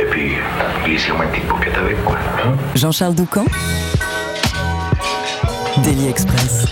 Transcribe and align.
Et 0.00 0.04
puis, 0.04 0.32
glissez-moi 0.84 1.24
une 1.24 1.30
petite 1.30 1.48
paupiette 1.48 1.76
avec, 1.76 2.02
quoi. 2.04 2.18
Jean-Charles 2.74 3.14
Doucan 3.14 3.44
Daily 5.82 6.08
Express. 6.08 6.66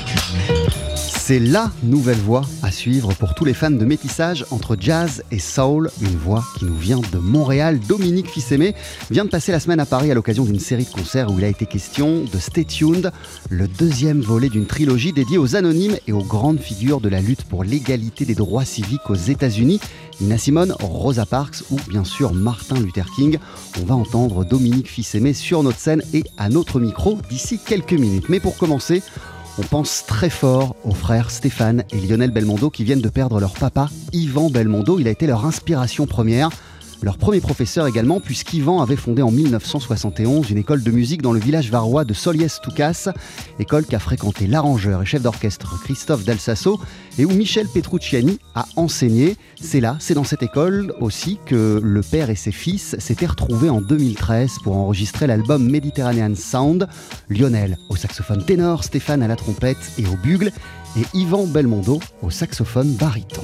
C'est 1.23 1.39
la 1.39 1.71
nouvelle 1.85 2.19
voix 2.19 2.43
à 2.63 2.73
suivre 2.73 3.13
pour 3.15 3.35
tous 3.35 3.45
les 3.45 3.55
fans 3.55 3.71
de 3.71 3.85
métissage 3.85 4.45
entre 4.51 4.77
jazz 4.81 5.23
et 5.31 5.39
soul. 5.39 5.91
Une 6.01 6.17
voix 6.17 6.43
qui 6.59 6.65
nous 6.65 6.75
vient 6.75 7.01
de 7.13 7.19
Montréal. 7.19 7.79
Dominique 7.87 8.29
Fils-Aimé 8.29 8.75
vient 9.11 9.27
de 9.27 9.31
passer 9.31 9.53
la 9.53 9.61
semaine 9.61 9.79
à 9.79 9.87
Paris 9.87 10.11
à 10.11 10.15
l'occasion 10.15 10.45
d'une 10.45 10.59
série 10.59 10.87
de 10.87 10.91
concerts 10.91 11.31
où 11.31 11.39
il 11.39 11.45
a 11.45 11.49
été 11.49 11.67
question 11.67 12.25
de 12.25 12.39
Stay 12.39 12.65
Tuned, 12.65 13.13
le 13.49 13.69
deuxième 13.69 14.23
volet 14.23 14.49
d'une 14.49 14.67
trilogie 14.67 15.13
dédiée 15.13 15.39
aux 15.39 15.55
anonymes 15.55 15.99
et 16.09 16.13
aux 16.13 16.25
grandes 16.25 16.59
figures 16.59 17.01
de 17.01 17.11
la 17.11 17.21
lutte 17.21 17.45
pour 17.45 17.63
l'égalité 17.63 18.25
des 18.25 18.35
droits 18.35 18.65
civiques 18.65 19.09
aux 19.09 19.15
États-Unis. 19.15 19.79
Nina 20.21 20.39
Simone, 20.39 20.75
Rosa 20.81 21.27
Parks 21.27 21.63
ou 21.71 21.77
bien 21.89 22.03
sûr 22.03 22.33
Martin 22.33 22.81
Luther 22.81 23.07
King. 23.15 23.39
On 23.81 23.85
va 23.85 23.95
entendre 23.95 24.45
Dominique 24.45 24.89
Fils-Aimé 24.89 25.35
sur 25.35 25.63
notre 25.63 25.79
scène 25.79 26.03
et 26.13 26.25
à 26.39 26.49
notre 26.49 26.81
micro 26.81 27.19
d'ici 27.29 27.61
quelques 27.65 27.93
minutes. 27.93 28.31
Mais 28.31 28.41
pour 28.41 28.57
commencer, 28.57 29.03
on 29.59 29.63
pense 29.63 30.05
très 30.07 30.31
fort 30.31 30.77
aux 30.85 30.95
frères 30.95 31.31
Stéphane 31.31 31.85
et 31.91 32.01
Lionel 32.01 32.31
Belmondo 32.31 32.71
qui 32.71 32.85
viennent 32.85 33.01
de 33.01 33.09
perdre 33.09 33.41
leur 33.41 33.53
papa, 33.53 33.89
Yvan 34.13 34.51
Belmondo. 34.51 34.99
Il 34.99 35.09
a 35.09 35.11
été 35.11 35.27
leur 35.27 35.45
inspiration 35.45 36.07
première. 36.07 36.51
Leur 37.03 37.17
premier 37.17 37.41
professeur 37.41 37.87
également, 37.87 38.21
puisqu'Yvan 38.21 38.83
avait 38.83 38.97
fondé 38.97 39.23
en 39.23 39.31
1971 39.31 40.51
une 40.51 40.59
école 40.59 40.83
de 40.83 40.91
musique 40.91 41.23
dans 41.23 41.33
le 41.33 41.41
village 41.41 41.71
varois 41.71 42.05
de 42.05 42.13
Soliès-Toucas, 42.13 43.09
école 43.59 43.87
qu'a 43.87 43.99
fréquenté 43.99 44.47
l'arrangeur 44.47 45.03
et 45.03 45.07
chef 45.07 45.23
d'orchestre 45.23 45.81
Christophe 45.83 46.25
Dalsasso 46.25 46.79
et 47.19 47.25
où 47.25 47.31
Michel 47.31 47.67
Petrucciani 47.69 48.39
a 48.55 48.67
enseigné. 48.77 49.37
C'est 49.61 49.81
là, 49.81 49.97
c'est 49.99 50.13
dans 50.13 50.25
cette 50.25 50.43
école 50.43 50.95
aussi 51.01 51.39
que 51.47 51.81
le 51.83 52.03
père 52.03 52.29
et 52.29 52.37
ses 52.37 52.53
fils 52.53 52.97
s'étaient 52.99 53.27
retrouvés 53.27 53.71
en 53.71 53.81
2013 53.81 54.59
pour 54.63 54.77
enregistrer 54.77 55.27
l'album 55.27 55.71
Mediterranean 55.71 56.35
Sound. 56.35 56.87
Lionel 57.31 57.79
au 57.89 57.97
saxophone 57.97 58.45
ténor, 58.45 58.85
Stéphane 58.85 59.23
à 59.23 59.29
la 59.29 59.37
trompette 59.37 59.93
et 59.99 60.07
au 60.07 60.17
bugle, 60.23 60.53
et 60.99 61.05
Yvan 61.15 61.47
Belmondo 61.47 62.01
au 62.23 62.31
saxophone 62.31 62.93
baryton. 62.95 63.43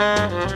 Mm-hmm. 0.00 0.50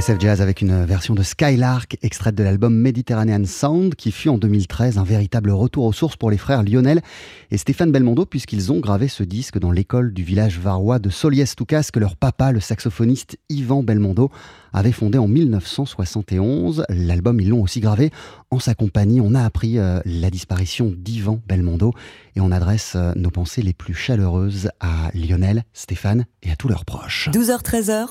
TSF 0.00 0.18
Jazz 0.18 0.40
avec 0.40 0.62
une 0.62 0.86
version 0.86 1.14
de 1.14 1.22
Skylark 1.22 1.98
extraite 2.00 2.34
de 2.34 2.42
l'album 2.42 2.74
Mediterranean 2.74 3.44
Sound 3.44 3.94
qui 3.96 4.12
fut 4.12 4.30
en 4.30 4.38
2013 4.38 4.96
un 4.96 5.04
véritable 5.04 5.50
retour 5.50 5.84
aux 5.84 5.92
sources 5.92 6.16
pour 6.16 6.30
les 6.30 6.38
frères 6.38 6.62
Lionel 6.62 7.02
et 7.50 7.58
Stéphane 7.58 7.92
Belmondo 7.92 8.24
puisqu'ils 8.24 8.72
ont 8.72 8.80
gravé 8.80 9.08
ce 9.08 9.22
disque 9.22 9.58
dans 9.58 9.70
l'école 9.70 10.14
du 10.14 10.22
village 10.22 10.58
varois 10.58 11.00
de 11.00 11.10
Soliès-Toucas 11.10 11.90
que 11.92 11.98
leur 11.98 12.16
papa, 12.16 12.50
le 12.50 12.60
saxophoniste 12.60 13.36
Yvan 13.50 13.82
Belmondo, 13.82 14.30
avait 14.72 14.92
fondé 14.92 15.18
en 15.18 15.28
1971. 15.28 16.86
L'album, 16.88 17.38
ils 17.38 17.50
l'ont 17.50 17.60
aussi 17.60 17.80
gravé 17.80 18.10
en 18.50 18.58
sa 18.58 18.74
compagnie. 18.74 19.20
On 19.20 19.34
a 19.34 19.44
appris 19.44 19.78
euh, 19.78 20.00
la 20.06 20.30
disparition 20.30 20.94
d'Yvan 20.96 21.42
Belmondo 21.46 21.92
et 22.36 22.40
on 22.40 22.52
adresse 22.52 22.94
euh, 22.96 23.12
nos 23.16 23.30
pensées 23.30 23.60
les 23.60 23.74
plus 23.74 23.94
chaleureuses 23.94 24.70
à 24.80 25.10
Lionel, 25.12 25.64
Stéphane 25.74 26.24
et 26.42 26.50
à 26.50 26.56
tous 26.56 26.68
leurs 26.68 26.86
proches. 26.86 27.28
12h-13h, 27.34 28.06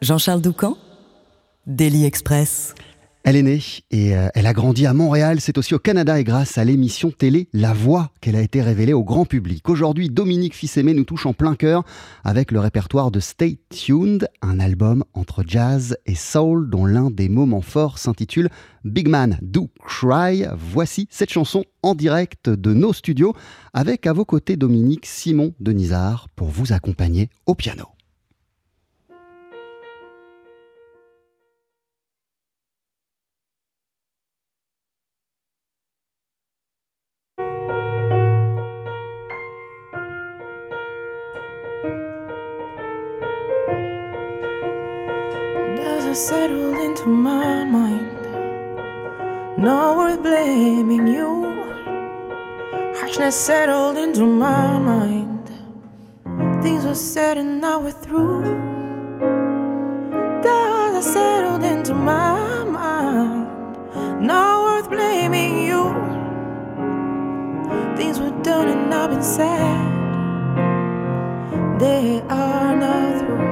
Jean-Charles 0.00 0.40
Doucan 0.40 0.76
Daily 1.66 2.04
Express. 2.04 2.74
Elle 3.24 3.36
est 3.36 3.42
née 3.42 3.60
et 3.92 4.16
euh, 4.16 4.28
elle 4.34 4.48
a 4.48 4.52
grandi 4.52 4.84
à 4.84 4.94
Montréal. 4.94 5.40
C'est 5.40 5.56
aussi 5.56 5.74
au 5.74 5.78
Canada 5.78 6.18
et 6.18 6.24
grâce 6.24 6.58
à 6.58 6.64
l'émission 6.64 7.12
télé 7.12 7.48
La 7.52 7.72
Voix 7.72 8.10
qu'elle 8.20 8.34
a 8.34 8.40
été 8.40 8.60
révélée 8.60 8.92
au 8.92 9.04
grand 9.04 9.26
public. 9.26 9.68
Aujourd'hui, 9.68 10.10
Dominique 10.10 10.56
Fils-Aimé 10.56 10.92
nous 10.92 11.04
touche 11.04 11.24
en 11.24 11.32
plein 11.32 11.54
cœur 11.54 11.84
avec 12.24 12.50
le 12.50 12.58
répertoire 12.58 13.12
de 13.12 13.20
Stay 13.20 13.60
Tuned, 13.70 14.28
un 14.42 14.58
album 14.58 15.04
entre 15.14 15.44
jazz 15.46 15.96
et 16.04 16.16
soul 16.16 16.68
dont 16.68 16.84
l'un 16.84 17.10
des 17.12 17.28
moments 17.28 17.60
forts 17.60 17.98
s'intitule 17.98 18.48
Big 18.84 19.06
Man 19.06 19.38
Do 19.40 19.70
Cry. 19.86 20.46
Voici 20.56 21.06
cette 21.10 21.30
chanson 21.30 21.64
en 21.84 21.94
direct 21.94 22.50
de 22.50 22.74
nos 22.74 22.92
studios 22.92 23.34
avec 23.72 24.08
à 24.08 24.12
vos 24.12 24.24
côtés 24.24 24.56
Dominique 24.56 25.06
Simon 25.06 25.54
Denizard 25.60 26.28
pour 26.34 26.48
vous 26.48 26.72
accompagner 26.72 27.30
au 27.46 27.54
piano. 27.54 27.86
Settled 46.14 46.76
into 46.76 47.06
my 47.06 47.64
mind. 47.64 48.22
No 49.58 49.96
worth 49.96 50.22
blaming 50.22 51.06
you. 51.06 51.30
Harshness 52.96 53.36
settled 53.36 53.96
into 53.96 54.24
my 54.24 54.78
mind. 54.78 55.50
Things 56.62 56.84
were 56.84 56.94
said 56.94 57.38
and 57.38 57.60
now 57.60 57.80
we're 57.80 57.90
through. 57.90 58.72
Are 61.02 61.04
settled 61.04 61.64
into 61.64 61.94
my 61.94 62.62
mind. 62.62 64.24
No 64.24 64.62
worth 64.64 64.88
blaming 64.88 65.66
you. 65.66 65.82
Things 67.96 68.20
were 68.20 68.30
done 68.42 68.68
and 68.68 68.88
now 68.88 69.08
been 69.08 69.20
said. 69.20 69.90
They 71.80 72.20
are 72.28 72.76
now 72.76 73.18
through. 73.18 73.51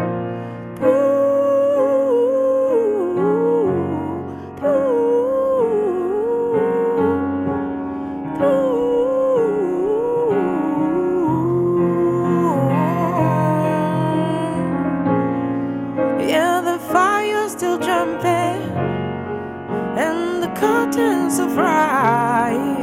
chance 20.93 21.39
of 21.39 21.57
right. 21.57 22.79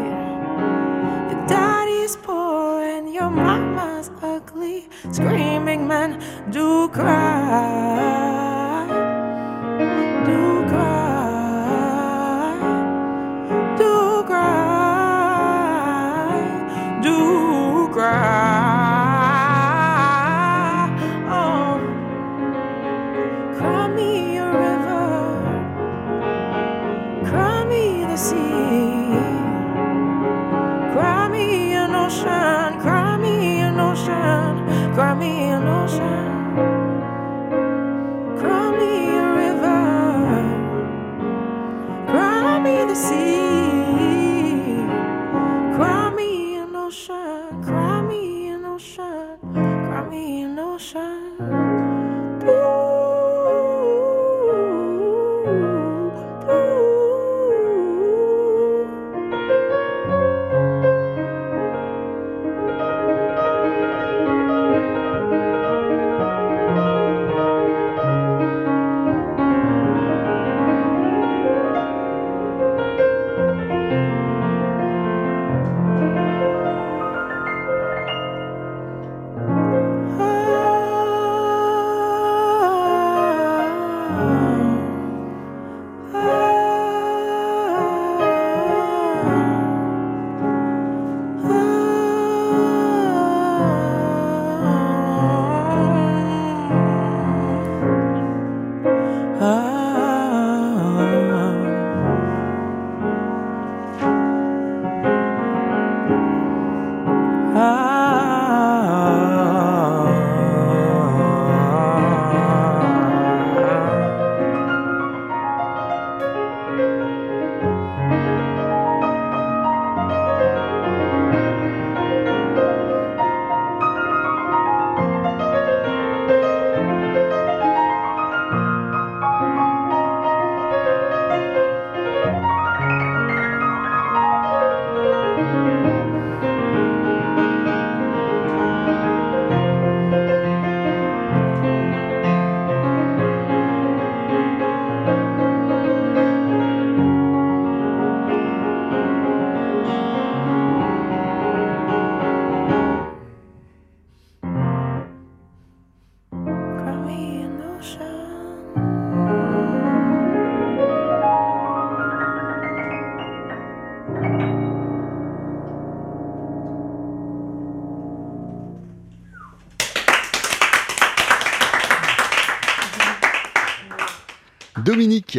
Your 1.29 1.47
daddy's 1.47 2.15
poor 2.15 2.81
and 2.81 3.13
your 3.13 3.29
mama's 3.29 4.09
ugly. 4.21 4.87
Screaming 5.11 5.87
men 5.87 6.19
do 6.51 6.87
cry. 6.89 8.06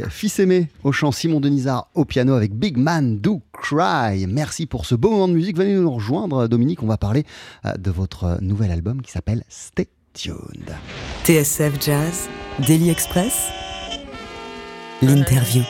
Fils 0.08 0.38
aimé 0.38 0.68
au 0.84 0.92
chant, 0.92 1.12
Simon 1.12 1.40
Denisard 1.40 1.88
au 1.94 2.04
piano 2.04 2.34
avec 2.34 2.54
Big 2.54 2.76
Man 2.76 3.18
Do 3.18 3.42
Cry. 3.52 4.26
Merci 4.26 4.66
pour 4.66 4.86
ce 4.86 4.94
beau 4.94 5.10
moment 5.10 5.28
de 5.28 5.34
musique. 5.34 5.56
Venez 5.56 5.74
nous 5.74 5.90
rejoindre, 5.90 6.46
Dominique. 6.48 6.82
On 6.82 6.86
va 6.86 6.96
parler 6.96 7.24
euh, 7.64 7.72
de 7.74 7.90
votre 7.90 8.38
nouvel 8.40 8.70
album 8.70 9.02
qui 9.02 9.10
s'appelle 9.10 9.44
Stay 9.48 9.88
Tuned. 10.14 10.74
TSF 11.24 11.82
Jazz, 11.82 12.28
Daily 12.66 12.90
Express, 12.90 13.48
l'interview. 15.02 15.62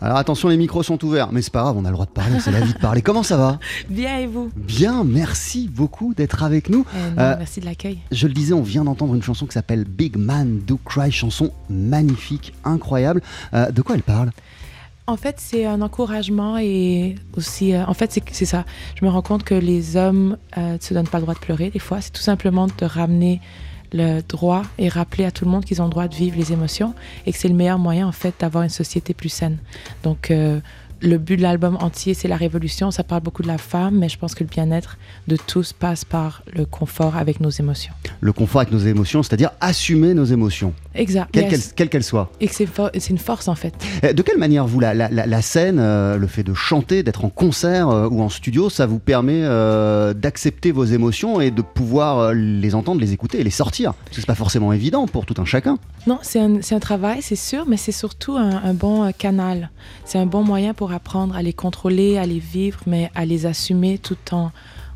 Alors 0.00 0.16
attention, 0.18 0.48
les 0.48 0.56
micros 0.56 0.82
sont 0.82 1.02
ouverts, 1.04 1.28
mais 1.32 1.42
c'est 1.42 1.52
pas 1.52 1.62
grave, 1.62 1.76
on 1.76 1.84
a 1.84 1.88
le 1.88 1.94
droit 1.94 2.06
de 2.06 2.10
parler, 2.10 2.40
c'est 2.40 2.50
la 2.52 2.60
vie 2.60 2.72
de 2.72 2.78
parler. 2.78 3.02
Comment 3.02 3.22
ça 3.22 3.36
va? 3.36 3.58
Bien 3.88 4.18
et 4.18 4.26
vous? 4.26 4.50
Bien, 4.56 5.04
merci 5.04 5.68
beaucoup 5.68 6.14
d'être 6.14 6.42
avec 6.42 6.68
nous. 6.68 6.84
Euh, 6.94 7.10
non, 7.10 7.22
Euh, 7.22 7.34
Merci 7.38 7.60
de 7.60 7.64
l'accueil. 7.66 7.98
Je 8.12 8.26
le 8.26 8.32
disais, 8.34 8.52
on 8.54 8.62
vient 8.62 8.84
d'entendre 8.84 9.14
une 9.14 9.22
chanson 9.22 9.46
qui 9.46 9.52
s'appelle 9.52 9.84
Big 9.84 10.16
Man 10.16 10.60
Do 10.66 10.78
Cry, 10.84 11.10
chanson 11.12 11.52
magnifique, 11.68 12.52
incroyable. 12.64 13.22
Euh, 13.54 13.70
de 13.70 13.82
quoi 13.82 13.94
elle 13.96 14.02
parle? 14.02 14.30
En 15.06 15.16
fait, 15.16 15.36
c'est 15.38 15.64
un 15.64 15.80
encouragement 15.80 16.58
et 16.58 17.14
aussi, 17.34 17.72
euh, 17.74 17.82
en 17.86 17.94
fait, 17.94 18.20
c'est 18.30 18.44
ça. 18.44 18.64
Je 18.94 19.04
me 19.06 19.10
rends 19.10 19.22
compte 19.22 19.42
que 19.42 19.54
les 19.54 19.96
hommes 19.96 20.36
euh, 20.58 20.74
ne 20.74 20.78
se 20.78 20.92
donnent 20.92 21.08
pas 21.08 21.16
le 21.18 21.22
droit 21.22 21.32
de 21.34 21.38
pleurer 21.38 21.70
des 21.70 21.78
fois. 21.78 22.00
C'est 22.02 22.12
tout 22.12 22.20
simplement 22.20 22.66
de 22.66 22.84
ramener 22.84 23.40
le 23.92 24.20
droit 24.20 24.62
et 24.78 24.88
rappeler 24.88 25.24
à 25.24 25.30
tout 25.30 25.44
le 25.44 25.50
monde 25.50 25.64
qu'ils 25.64 25.80
ont 25.80 25.86
le 25.86 25.90
droit 25.90 26.08
de 26.08 26.14
vivre 26.14 26.36
les 26.36 26.52
émotions 26.52 26.94
et 27.26 27.32
que 27.32 27.38
c'est 27.38 27.48
le 27.48 27.54
meilleur 27.54 27.78
moyen, 27.78 28.06
en 28.06 28.12
fait, 28.12 28.34
d'avoir 28.40 28.64
une 28.64 28.70
société 28.70 29.14
plus 29.14 29.28
saine. 29.28 29.58
Donc, 30.02 30.30
euh, 30.30 30.60
le 31.00 31.18
but 31.18 31.36
de 31.36 31.42
l'album 31.42 31.76
entier, 31.80 32.14
c'est 32.14 32.28
la 32.28 32.36
révolution. 32.36 32.90
Ça 32.90 33.02
parle 33.04 33.22
beaucoup 33.22 33.42
de 33.42 33.48
la 33.48 33.58
femme, 33.58 33.98
mais 33.98 34.08
je 34.08 34.18
pense 34.18 34.34
que 34.34 34.44
le 34.44 34.48
bien-être 34.50 34.96
de 35.28 35.36
tous 35.36 35.72
passe 35.72 36.04
par 36.04 36.42
le 36.52 36.64
confort 36.64 37.16
avec 37.16 37.40
nos 37.40 37.50
émotions. 37.50 37.92
Le 38.20 38.32
confort 38.32 38.60
avec 38.62 38.72
nos 38.72 38.78
émotions, 38.78 39.22
c'est-à-dire 39.22 39.50
assumer 39.60 40.14
nos 40.14 40.24
émotions, 40.24 40.72
Exact. 40.94 41.28
quelles 41.32 41.50
Yes. 41.50 41.72
qu'elles 41.74 42.02
soient. 42.04 42.30
Et 42.40 42.48
que 42.48 42.54
c'est 42.54 43.10
une 43.10 43.18
force, 43.18 43.48
en 43.48 43.54
fait. 43.54 43.74
Euh, 44.04 44.12
De 44.12 44.22
quelle 44.22 44.38
manière, 44.38 44.66
vous, 44.66 44.80
la, 44.80 44.94
la- 44.94 45.08
la- 45.08 45.26
la 45.26 45.42
scène, 45.42 45.78
euh, 45.78 46.16
le 46.16 46.26
fait 46.26 46.42
de 46.42 46.54
chanter, 46.54 47.02
d'être 47.02 47.24
en 47.24 47.30
concert 47.30 47.88
euh, 47.88 48.08
ou 48.08 48.20
en 48.22 48.28
studio, 48.28 48.68
ça 48.70 48.86
vous 48.86 48.98
permet 48.98 49.40
euh, 49.44 50.14
d'accepter 50.14 50.72
vos 50.72 50.84
émotions 50.84 51.40
et 51.40 51.50
de 51.50 51.62
pouvoir 51.62 52.32
les 52.34 52.74
entendre, 52.74 53.00
les 53.00 53.12
écouter 53.12 53.40
et 53.40 53.44
les 53.44 53.50
sortir? 53.50 53.94
Parce 53.94 54.16
que 54.16 54.20
c'est 54.22 54.26
pas 54.26 54.34
forcément 54.34 54.72
évident 54.72 55.06
pour 55.06 55.26
tout 55.26 55.34
un 55.38 55.44
chacun. 55.44 55.78
Non, 56.06 56.18
c'est 56.22 56.40
un, 56.40 56.78
travail, 56.80 57.20
c'est 57.22 57.36
sûr, 57.36 57.64
mais 57.66 57.76
c'est 57.76 57.92
surtout 57.92 58.36
un, 58.36 58.62
un 58.64 58.74
bon 58.74 59.12
canal. 59.12 59.70
C'est 60.04 60.18
un 60.18 60.26
bon 60.26 60.42
moyen 60.42 60.72
pour 60.74 60.87
apprendre 60.92 61.36
à 61.36 61.42
les 61.42 61.52
contrôler, 61.52 62.18
à 62.18 62.26
les 62.26 62.38
vivre, 62.38 62.80
mais 62.86 63.10
à 63.14 63.24
les 63.24 63.46
assumer 63.46 63.98
tout 63.98 64.16
en, 64.32 64.50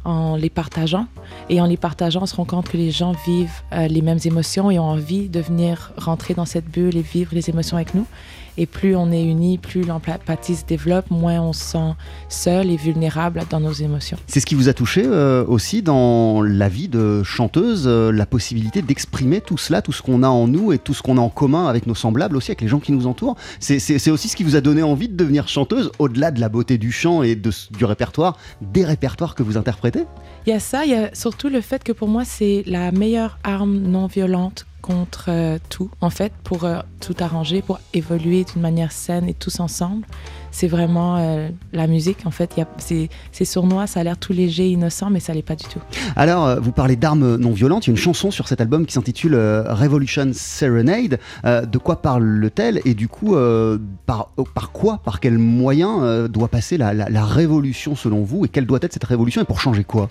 en 0.04 0.37
les 0.37 0.50
partageant. 0.50 1.06
Et 1.49 1.61
en 1.61 1.66
les 1.66 1.76
partageant, 1.76 2.22
on 2.22 2.26
se 2.26 2.34
rend 2.34 2.44
compte 2.44 2.68
que 2.68 2.76
les 2.76 2.90
gens 2.90 3.12
vivent 3.26 3.62
euh, 3.72 3.88
les 3.88 4.02
mêmes 4.02 4.18
émotions 4.25 4.70
et 4.70 4.78
ont 4.78 4.88
envie 4.88 5.28
de 5.28 5.40
venir 5.40 5.92
rentrer 5.96 6.34
dans 6.34 6.44
cette 6.44 6.66
bulle 6.66 6.96
et 6.96 7.02
vivre 7.02 7.34
les 7.34 7.50
émotions 7.50 7.76
avec 7.76 7.94
nous. 7.94 8.06
Et 8.59 8.66
plus 8.66 8.94
on 8.97 9.11
est 9.11 9.23
unis, 9.25 9.59
plus 9.59 9.82
l'empathie 9.82 10.56
se 10.56 10.64
développe, 10.66 11.11
moins 11.11 11.40
on 11.40 11.52
se 11.52 11.64
sent 11.64 11.94
seul 12.28 12.71
et 12.71 12.76
vulnérable 12.76 13.42
dans 13.50 13.61
nos 13.61 13.73
émotions. 13.73 14.18
C'est 14.26 14.40
ce 14.40 14.47
qui 14.47 14.54
vous 14.54 14.68
a 14.68 14.75
touché 14.75 15.02
euh, 15.06 15.44
aussi 15.47 15.82
dans 15.82 16.42
la 16.42 16.68
vie 16.68 16.88
de 16.88 17.23
chanteuse, 17.23 17.85
euh, 17.87 18.12
la 18.12 18.26
possibilité 18.26 18.82
d'exprimer 18.82 19.40
tout 19.40 19.56
cela, 19.59 19.80
tout 19.80 19.92
ce 19.92 20.02
qu'on 20.02 20.23
a 20.23 20.28
en 20.28 20.49
nous 20.49 20.73
et 20.73 20.78
tout 20.78 20.92
ce 20.94 21.02
qu'on 21.02 21.16
a 21.16 21.21
en 21.21 21.28
commun 21.30 21.66
avec 21.66 21.87
nos 21.87 21.94
semblables 21.94 22.37
aussi, 22.37 22.50
avec 22.50 22.61
les 22.61 22.68
gens 22.68 22.80
qui 22.80 22.92
nous 22.92 23.06
entourent. 23.06 23.37
C'est- 23.59 24.11
aussi 24.11 24.28
ce 24.28 24.37
qui 24.37 24.44
vous 24.44 24.56
a 24.56 24.61
donné 24.61 24.82
envie 24.82 25.09
de 25.09 25.16
devenir 25.16 25.49
chanteuse, 25.49 25.90
au-delà 25.99 26.30
de 26.30 26.40
la 26.40 26.49
beauté 26.49 26.76
du 26.76 26.92
chant 26.92 27.23
et 27.23 27.35
de, 27.35 27.50
du 27.71 27.85
répertoire, 27.85 28.37
des 28.61 28.85
répertoires 28.85 29.35
que 29.35 29.42
vous 29.42 29.56
interprétez? 29.56 30.04
Il 30.47 30.50
y 30.50 30.52
a 30.52 30.61
ça, 30.61 30.85
il 30.85 30.90
y 30.90 30.94
a 30.94 31.14
surtout 31.14 31.49
le 31.49 31.61
fait 31.61 31.82
que 31.82 31.92
pour 31.92 32.09
moi, 32.09 32.25
c'est 32.25 32.62
la 32.66 32.92
meilleure 32.92 33.38
arme 33.44 33.78
non 33.78 34.06
violente 34.09 34.66
contre 34.83 35.27
euh, 35.29 35.59
tout, 35.71 35.89
en 36.01 36.11
fait, 36.11 36.33
pour 36.45 36.65
euh, 36.65 36.81
tout 37.01 37.15
arranger, 37.21 37.62
pour 37.62 37.81
évoluer 37.95 38.45
d'une 38.45 38.61
manière 38.61 38.93
saine 38.93 39.29
et 39.29 39.35
tous 39.35 39.61
ensemble. 39.61 40.05
C'est 40.51 40.69
vraiment 40.69 41.17
euh, 41.17 41.49
la 41.73 41.87
musique, 41.87 42.27
en 42.27 42.31
fait. 42.31 42.55
C'est 42.77 43.09
sournois, 43.45 43.87
ça 43.87 44.01
a 44.01 44.05
l'air 44.05 44.19
tout 44.19 44.35
léger, 44.35 44.69
innocent, 44.69 45.09
mais 45.09 45.21
ça 45.21 45.33
l'est 45.33 45.41
pas 45.41 45.57
du 45.57 45.65
tout. 45.65 45.79
Alors, 46.17 46.61
vous 46.61 46.73
parlez 46.73 46.97
d'armes 46.97 47.37
non 47.37 47.53
violentes. 47.53 47.87
Il 47.87 47.91
y 47.91 47.93
a 47.93 47.95
une 47.95 47.97
chanson 47.97 48.31
sur 48.31 48.49
cet 48.49 48.61
album 48.61 48.85
qui 48.85 48.93
s'intitule 48.93 49.35
Revolution 49.35 50.31
Serenade. 50.35 51.19
De 51.45 51.79
quoi 51.79 52.03
parle-t-elle? 52.03 52.81
Et 52.85 52.93
du 52.95 53.09
coup, 53.09 53.35
euh, 53.35 53.79
par, 54.05 54.33
quoi, 54.73 54.99
par 54.99 55.21
quels 55.21 55.39
moyens 55.39 56.01
euh, 56.03 56.29
doit 56.29 56.49
passer 56.49 56.77
la- 56.77 56.93
la 56.93 57.25
révolution 57.25 57.95
selon 57.97 58.23
vous? 58.23 58.45
Et 58.45 58.49
quelle 58.49 58.67
doit 58.67 58.81
être 58.83 58.93
cette 58.93 59.05
révolution? 59.05 59.41
Et 59.41 59.45
pour 59.47 59.61
changer 59.61 59.85
quoi? 59.85 60.11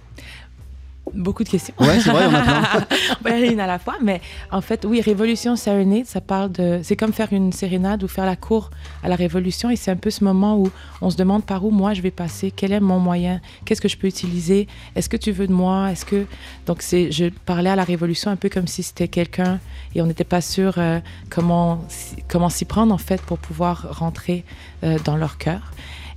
Beaucoup 1.13 1.43
de 1.43 1.49
questions. 1.49 1.73
Ouais, 1.79 1.99
c'est 1.99 2.09
vrai, 2.09 2.25
on 2.27 2.33
a 2.33 2.41
plein. 2.41 2.85
On 3.19 3.23
va 3.23 3.29
y 3.31 3.33
aller 3.33 3.51
une 3.51 3.59
à 3.59 3.67
la 3.67 3.79
fois, 3.79 3.95
mais 4.01 4.21
en 4.51 4.61
fait, 4.61 4.85
oui, 4.85 5.01
Révolution 5.01 5.55
Serenade, 5.55 6.05
ça 6.05 6.21
parle 6.21 6.51
de. 6.51 6.79
C'est 6.83 6.95
comme 6.95 7.11
faire 7.11 7.27
une 7.33 7.51
sérénade 7.51 8.03
ou 8.03 8.07
faire 8.07 8.25
la 8.25 8.35
cour 8.37 8.69
à 9.03 9.09
la 9.09 9.15
Révolution, 9.15 9.69
et 9.69 9.75
c'est 9.75 9.91
un 9.91 9.95
peu 9.97 10.09
ce 10.09 10.23
moment 10.23 10.57
où 10.57 10.69
on 11.01 11.09
se 11.09 11.17
demande 11.17 11.43
par 11.45 11.65
où 11.65 11.69
moi 11.71 11.93
je 11.93 12.01
vais 12.01 12.11
passer, 12.11 12.51
quel 12.51 12.71
est 12.71 12.79
mon 12.79 12.99
moyen, 12.99 13.41
qu'est-ce 13.65 13.81
que 13.81 13.87
je 13.89 13.97
peux 13.97 14.07
utiliser, 14.07 14.67
est-ce 14.95 15.09
que 15.09 15.17
tu 15.17 15.31
veux 15.31 15.47
de 15.47 15.53
moi, 15.53 15.91
est-ce 15.91 16.05
que. 16.05 16.25
Donc, 16.65 16.81
c'est, 16.81 17.11
je 17.11 17.25
parlais 17.45 17.69
à 17.69 17.75
la 17.75 17.83
Révolution 17.83 18.31
un 18.31 18.35
peu 18.37 18.47
comme 18.49 18.67
si 18.67 18.81
c'était 18.83 19.07
quelqu'un 19.09 19.59
et 19.93 20.01
on 20.01 20.05
n'était 20.05 20.23
pas 20.23 20.41
sûr 20.41 20.75
euh, 20.77 20.99
comment, 21.29 21.83
s'y- 21.89 22.23
comment 22.29 22.49
s'y 22.49 22.65
prendre 22.65 22.93
en 22.93 22.97
fait 22.97 23.21
pour 23.21 23.37
pouvoir 23.37 23.97
rentrer 23.99 24.45
euh, 24.83 24.97
dans 25.03 25.17
leur 25.17 25.37
cœur. 25.37 25.71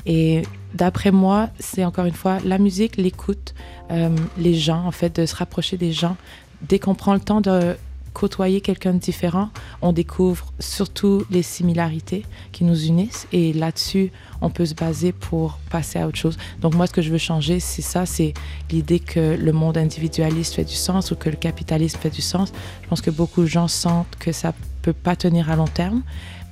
Et 0.07 0.43
d'après 0.75 1.11
moi, 1.11 1.49
c'est 1.59 1.85
encore 1.85 2.05
une 2.05 2.15
fois 2.15 2.39
la 2.45 2.59
musique, 2.59 2.97
l'écoute, 2.97 3.55
euh, 3.91 4.15
les 4.39 4.55
gens, 4.55 4.85
en 4.85 4.91
fait, 4.91 5.21
de 5.21 5.27
se 5.27 5.37
rapprocher 5.37 5.77
des 5.77 5.93
gens. 5.93 6.17
Dès 6.63 6.79
qu'on 6.79 6.95
prend 6.95 7.15
le 7.15 7.21
temps 7.21 7.41
de 7.41 7.77
côtoyer 8.15 8.61
quelqu'un 8.61 8.95
de 8.95 8.99
différent, 8.99 9.51
on 9.83 9.93
découvre 9.93 10.53
surtout 10.61 11.25
les 11.31 11.43
similarités 11.43 12.25
qui 12.53 12.63
nous 12.65 12.87
unissent 12.87 13.27
et 13.33 13.53
là-dessus, 13.53 14.13
on 14.41 14.51
peut 14.51 14.65
se 14.65 14.75
baser 14.75 15.13
pour 15.13 15.59
passer 15.69 15.99
à 15.99 16.07
autre 16.07 16.17
chose. 16.17 16.39
Donc 16.61 16.75
moi, 16.75 16.87
ce 16.87 16.93
que 16.93 17.03
je 17.03 17.11
veux 17.11 17.19
changer, 17.19 17.59
c'est 17.59 17.83
ça, 17.83 18.07
c'est 18.07 18.33
l'idée 18.71 19.01
que 19.01 19.37
le 19.37 19.53
monde 19.53 19.77
individualiste 19.77 20.55
fait 20.55 20.65
du 20.65 20.75
sens 20.75 21.11
ou 21.11 21.17
que 21.17 21.29
le 21.29 21.37
capitalisme 21.37 21.99
fait 21.99 22.11
du 22.11 22.23
sens. 22.23 22.53
Je 22.85 22.89
pense 22.89 23.01
que 23.01 23.11
beaucoup 23.11 23.43
de 23.43 23.47
gens 23.47 23.69
sentent 23.69 24.17
que 24.19 24.31
ça 24.31 24.55
peut 24.81 24.93
pas 24.93 25.17
tenir 25.17 25.51
à 25.51 25.57
long 25.57 25.67
terme, 25.67 26.03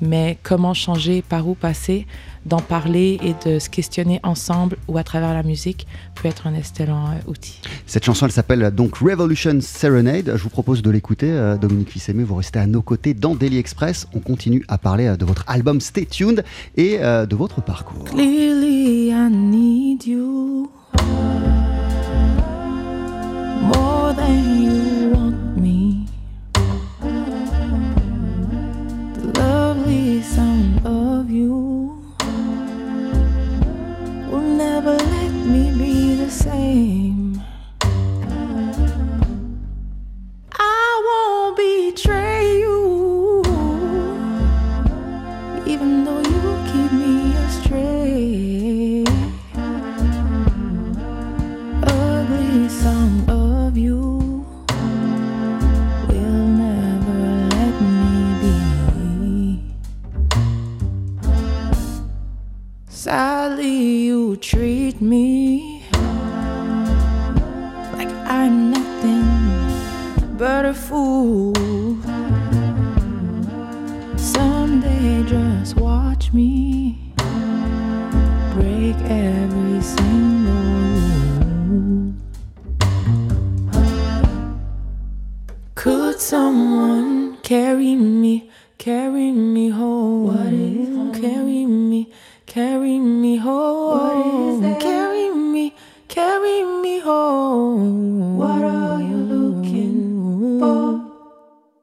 mais 0.03 0.37
comment 0.43 0.75
changer, 0.75 1.23
par 1.23 1.49
où 1.49 1.55
passer, 1.55 2.07
d'en 2.45 2.59
parler 2.59 3.19
et 3.23 3.35
de 3.49 3.61
se 3.61 3.71
questionner 3.71 4.19
ensemble 4.25 4.77
ou 4.89 4.99
à 4.99 5.05
travers 5.05 5.33
la 5.33 5.45
musique 5.45 5.87
peut 6.17 6.29
être 6.29 6.49
un 6.49 6.55
excellent 6.55 7.07
euh, 7.07 7.31
outil. 7.31 7.61
Cette 7.87 8.05
chanson, 8.05 8.27
elle 8.27 8.33
s'appelle 8.33 8.71
donc 8.73 8.97
Revolution 8.97 9.61
Serenade. 9.61 10.33
Je 10.35 10.43
vous 10.43 10.51
propose 10.51 10.83
de 10.83 10.91
l'écouter. 10.91 11.31
Euh, 11.31 11.57
Dominique 11.57 11.91
Fils-Aimé, 11.91 12.25
vous 12.25 12.35
restez 12.35 12.59
à 12.59 12.67
nos 12.67 12.83
côtés 12.83 13.15
dans 13.15 13.37
Daily 13.37 13.59
Express. 13.59 14.09
On 14.13 14.19
continue 14.19 14.65
à 14.67 14.77
parler 14.77 15.07
euh, 15.07 15.17
de 15.17 15.25
votre 15.25 15.45
album 15.47 15.81
Stay 15.81 16.05
Tuned 16.05 16.45
et 16.77 16.99
euh, 17.01 17.25
de 17.25 17.37
votre 17.37 17.63
parcours. 17.63 18.05
Clearly, 18.05 19.11
I 19.11 19.31
need 19.31 20.05
you 20.05 20.82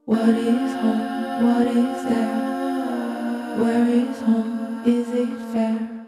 What 0.09 0.29
is 0.29 0.73
home? 0.73 1.43
What 1.45 1.67
is 1.67 2.03
there? 2.05 3.57
Where 3.59 3.87
is 3.87 4.19
home? 4.21 4.81
Is 4.83 5.07
it 5.11 5.29
fair? 5.53 5.98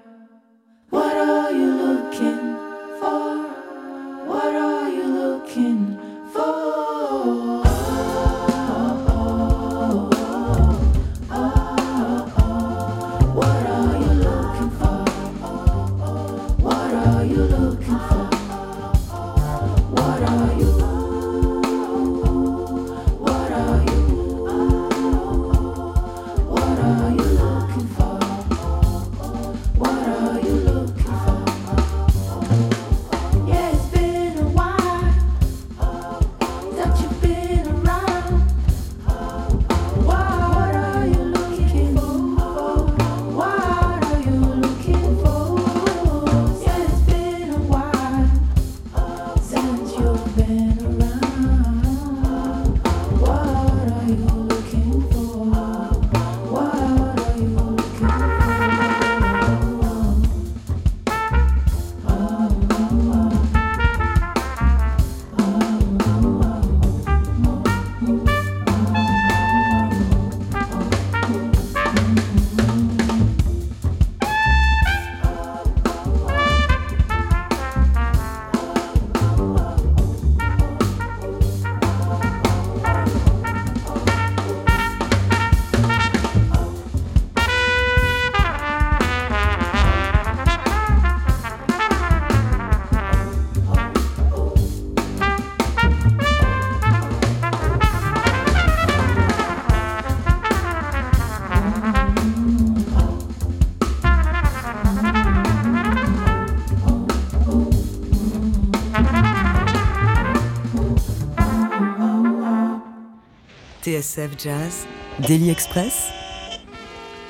TSF 113.84 114.32
Jazz, 114.38 114.86
Daily 115.28 115.50
Express, 115.50 116.10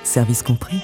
service 0.03 0.43
compris. 0.43 0.77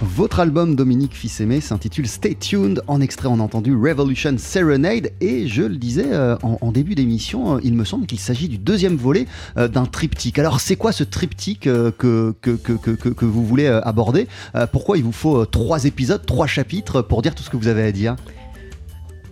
Votre 0.00 0.40
album 0.40 0.76
Dominique 0.76 1.14
Fils-Aimé 1.14 1.60
s'intitule 1.60 2.06
Stay 2.08 2.34
Tuned. 2.34 2.82
En 2.86 3.00
extrait, 3.00 3.28
on 3.28 3.40
a 3.40 3.42
entendu 3.42 3.74
Revolution 3.74 4.34
Serenade. 4.38 5.10
Et 5.20 5.48
je 5.48 5.62
le 5.62 5.76
disais 5.76 6.06
euh, 6.12 6.36
en, 6.42 6.58
en 6.60 6.72
début 6.72 6.94
d'émission, 6.94 7.56
euh, 7.56 7.60
il 7.64 7.74
me 7.74 7.84
semble 7.84 8.06
qu'il 8.06 8.18
s'agit 8.20 8.48
du 8.48 8.58
deuxième 8.58 8.96
volet 8.96 9.26
euh, 9.56 9.66
d'un 9.68 9.86
triptyque. 9.86 10.38
Alors, 10.38 10.60
c'est 10.60 10.76
quoi 10.76 10.92
ce 10.92 11.02
triptyque 11.04 11.66
euh, 11.66 11.90
que, 11.90 12.34
que, 12.40 12.50
que, 12.52 12.72
que, 12.72 12.90
que- 12.92 13.08
que 13.08 13.24
vous 13.24 13.44
voulez 13.44 13.66
euh, 13.66 13.80
aborder 13.82 14.28
Euh, 14.54 14.66
Pourquoi 14.66 14.96
il 14.98 15.04
vous 15.04 15.12
faut 15.12 15.38
euh, 15.42 15.44
trois 15.46 15.84
épisodes, 15.84 16.24
trois 16.24 16.46
chapitres 16.46 17.02
pour 17.02 17.22
dire 17.22 17.34
tout 17.34 17.42
ce 17.42 17.50
que 17.50 17.56
vous 17.56 17.68
avez 17.68 17.82
à 17.84 17.92
dire? 17.92 18.16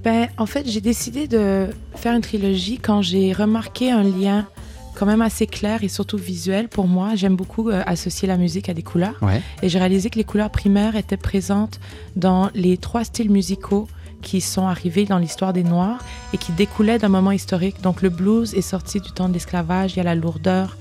Ben, 0.05 0.29
en 0.39 0.47
fait, 0.47 0.69
j'ai 0.69 0.81
décidé 0.81 1.27
de 1.29 1.67
faire 1.95 2.15
une 2.15 2.23
trilogie 2.23 2.79
quand 2.79 3.03
j'ai 3.03 3.33
remarqué 3.33 3.91
un 3.91 4.03
lien 4.03 4.47
quand 4.95 5.07
même 5.07 5.23
assez 5.23 5.47
clair 5.47 5.83
et 5.83 5.89
surtout 5.89 6.17
visuel 6.19 6.69
pour 6.69 6.87
moi. 6.89 7.15
J'aime 7.15 7.37
beaucoup 7.37 7.71
euh, 7.71 7.83
associer 7.87 8.29
la 8.29 8.37
musique 8.37 8.69
à 8.69 8.75
des 8.75 8.83
couleurs. 8.83 9.17
Ouais. 9.23 9.41
Et 9.63 9.69
j'ai 9.69 9.79
réalisé 9.79 10.11
que 10.11 10.17
les 10.19 10.25
couleurs 10.25 10.51
primaires 10.51 10.97
étaient 10.97 11.17
présentes 11.17 11.81
dans 12.17 12.51
les 12.55 12.77
trois 12.77 13.05
styles 13.05 13.31
musicaux 13.31 13.89
qui 14.23 14.41
sont 14.43 14.67
arrivés 14.67 15.07
dans 15.07 15.17
l'histoire 15.19 15.53
des 15.55 15.63
Noirs 15.65 16.05
et 16.35 16.37
qui 16.39 16.53
découlaient 16.53 16.99
d'un 16.99 17.09
moment 17.09 17.31
historique. 17.33 17.81
Donc 17.83 18.03
le 18.03 18.11
blues 18.11 18.53
est 18.55 18.61
sorti 18.61 19.01
du 19.01 19.11
temps 19.13 19.29
de 19.29 19.33
l'esclavage, 19.35 19.95
il 19.95 19.97
y 19.97 20.01
a 20.01 20.05
la 20.05 20.15
lourdeur, 20.15 20.77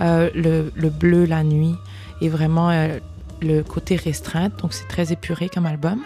euh, 0.00 0.28
le, 0.34 0.70
le 0.76 0.90
bleu, 0.90 1.24
la 1.24 1.42
nuit 1.42 1.74
et 2.20 2.28
vraiment 2.28 2.68
euh, 2.70 2.98
le 3.40 3.62
côté 3.62 3.96
restreint. 3.96 4.50
Donc 4.60 4.74
c'est 4.74 4.86
très 4.88 5.10
épuré 5.10 5.48
comme 5.48 5.64
album. 5.64 6.00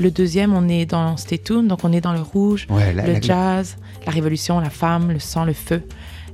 Le 0.00 0.10
deuxième, 0.10 0.52
on 0.52 0.68
est 0.68 0.84
dans 0.86 1.16
Stay 1.16 1.38
Tuned, 1.38 1.68
donc 1.68 1.84
on 1.84 1.92
est 1.92 2.00
dans 2.00 2.12
le 2.12 2.20
rouge, 2.20 2.66
Ouais, 2.68 2.92
la- 2.92 3.06
le 3.06 3.12
la- 3.14 3.20
jazz, 3.20 3.76
la 4.04 4.10
révolution, 4.12 4.58
la 4.58 4.70
femme, 4.70 5.12
le 5.12 5.20
sang, 5.20 5.44
le 5.44 5.52
feu. 5.52 5.82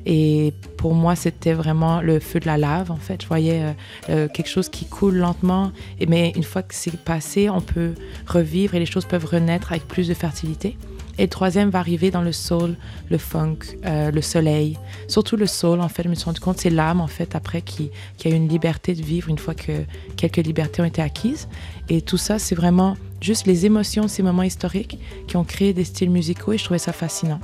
Et 0.07 0.55
pour 0.77 0.95
moi, 0.95 1.17
c'était 1.17 1.53
vraiment 1.53 2.01
le 2.01 2.21
feu 2.21 2.41
de 2.41 2.47
la 2.47 2.57
lave, 2.57 2.91
en 2.91 2.97
fait. 2.97 3.23
Je 3.23 3.29
voyais 3.29 3.63
euh, 3.63 3.73
euh, 4.11 4.29
quelque 4.29 4.49
chose 4.49 4.69
qui 4.69 4.87
coule 4.87 5.17
lentement, 5.17 5.73
mais 6.07 6.33
une 6.37 6.43
fois 6.43 6.63
que 6.63 6.75
c'est 6.75 6.97
passé, 6.97 7.51
on 7.51 7.61
peut 7.61 7.95
revivre 8.27 8.75
et 8.75 8.79
les 8.79 8.87
choses 8.87 9.05
peuvent 9.05 9.27
renaître 9.27 9.73
avec 9.73 9.87
plus 9.87 10.09
de 10.09 10.15
fertilité. 10.15 10.77
Et 11.19 11.23
le 11.23 11.29
troisième 11.29 11.71
va 11.71 11.81
arriver 11.81 12.13
dans 12.13 12.23
le 12.23 12.31
soul, 12.31 12.77
le 13.11 13.19
funk, 13.19 13.59
euh, 13.85 14.13
le 14.13 14.23
soleil. 14.23 14.79
Surtout 15.09 15.37
le 15.37 15.47
soul, 15.47 15.81
en 15.81 15.89
fait, 15.89 16.05
je 16.05 16.09
me 16.09 16.15
suis 16.15 16.25
rendu 16.25 16.39
compte, 16.39 16.59
c'est 16.59 16.71
l'âme, 16.71 17.01
en 17.01 17.09
fait, 17.09 17.35
après, 17.35 17.61
qui, 17.61 17.91
qui 18.17 18.29
a 18.29 18.31
une 18.31 18.49
liberté 18.49 18.95
de 18.95 19.03
vivre 19.03 19.29
une 19.29 19.39
fois 19.39 19.55
que 19.55 19.73
quelques 20.17 20.37
libertés 20.37 20.81
ont 20.81 20.85
été 20.85 21.03
acquises. 21.03 21.49
Et 21.89 22.03
tout 22.03 22.19
ça, 22.19 22.39
c'est 22.39 22.55
vraiment 22.55 22.97
juste 23.21 23.47
les 23.47 23.67
émotions 23.67 24.07
ces 24.07 24.23
moments 24.23 24.45
historiques 24.45 24.99
qui 25.27 25.37
ont 25.37 25.45
créé 25.45 25.73
des 25.73 25.85
styles 25.85 26.11
musicaux, 26.11 26.53
et 26.53 26.59
je 26.59 26.65
trouvais 26.65 26.79
ça 26.79 26.93
fascinant. 26.93 27.41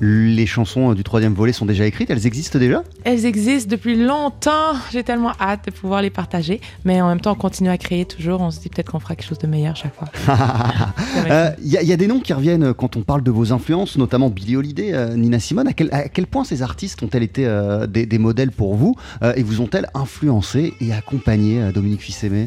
Les 0.00 0.44
chansons 0.46 0.90
euh, 0.90 0.94
du 0.94 1.02
troisième 1.04 1.32
volet 1.32 1.52
sont 1.52 1.64
déjà 1.64 1.86
écrites, 1.86 2.10
elles 2.10 2.26
existent 2.26 2.58
déjà? 2.58 2.82
Elles 3.04 3.24
existent 3.24 3.70
depuis 3.70 3.96
longtemps. 3.96 4.74
J'ai 4.92 5.02
tellement 5.02 5.32
hâte 5.40 5.66
de 5.66 5.70
pouvoir 5.70 6.02
les 6.02 6.10
partager. 6.10 6.60
Mais 6.84 7.00
en 7.00 7.08
même 7.08 7.20
temps, 7.20 7.32
on 7.32 7.36
continue 7.36 7.70
à 7.70 7.78
créer 7.78 8.04
toujours. 8.04 8.40
On 8.42 8.50
se 8.50 8.60
dit 8.60 8.68
peut-être 8.68 8.90
qu'on 8.92 9.00
fera 9.00 9.16
quelque 9.16 9.26
chose 9.28 9.38
de 9.38 9.46
meilleur 9.46 9.74
chaque 9.76 9.94
fois. 9.94 10.08
Vrai. 10.14 10.36
Euh, 11.30 11.50
Il 11.64 11.68
y, 11.72 11.76
a- 11.78 11.82
il 11.82 11.88
y 11.88 11.92
a 11.92 11.96
des 11.96 12.06
noms 12.06 12.20
qui 12.20 12.32
reviennent 12.34 12.74
quand 12.74 12.96
on 12.96 13.00
parle 13.02 13.22
de 13.22 13.30
vos 13.30 13.52
influences, 13.52 13.96
notamment 13.96 14.28
Billie 14.28 14.56
Holiday, 14.56 14.92
euh, 14.92 15.16
Nina 15.16 15.38
Simone. 15.40 15.66
À 15.68 15.72
quel, 15.72 15.88
à 15.92 16.08
quel 16.08 16.26
point 16.26 16.44
ces 16.44 16.62
artistes 16.62 17.02
ont-elles 17.02 17.22
été 17.22 17.46
euh, 17.46 17.86
des, 17.86 18.04
des 18.06 18.18
modèles 18.18 18.50
pour 18.52 18.74
vous 18.74 18.94
et 19.34 19.42
vous 19.42 19.60
ont-elles 19.60 19.86
influencé 19.94 20.74
et 20.80 20.92
accompagné 20.92 21.72
Dominique 21.72 22.02
Fils-Aimé 22.02 22.46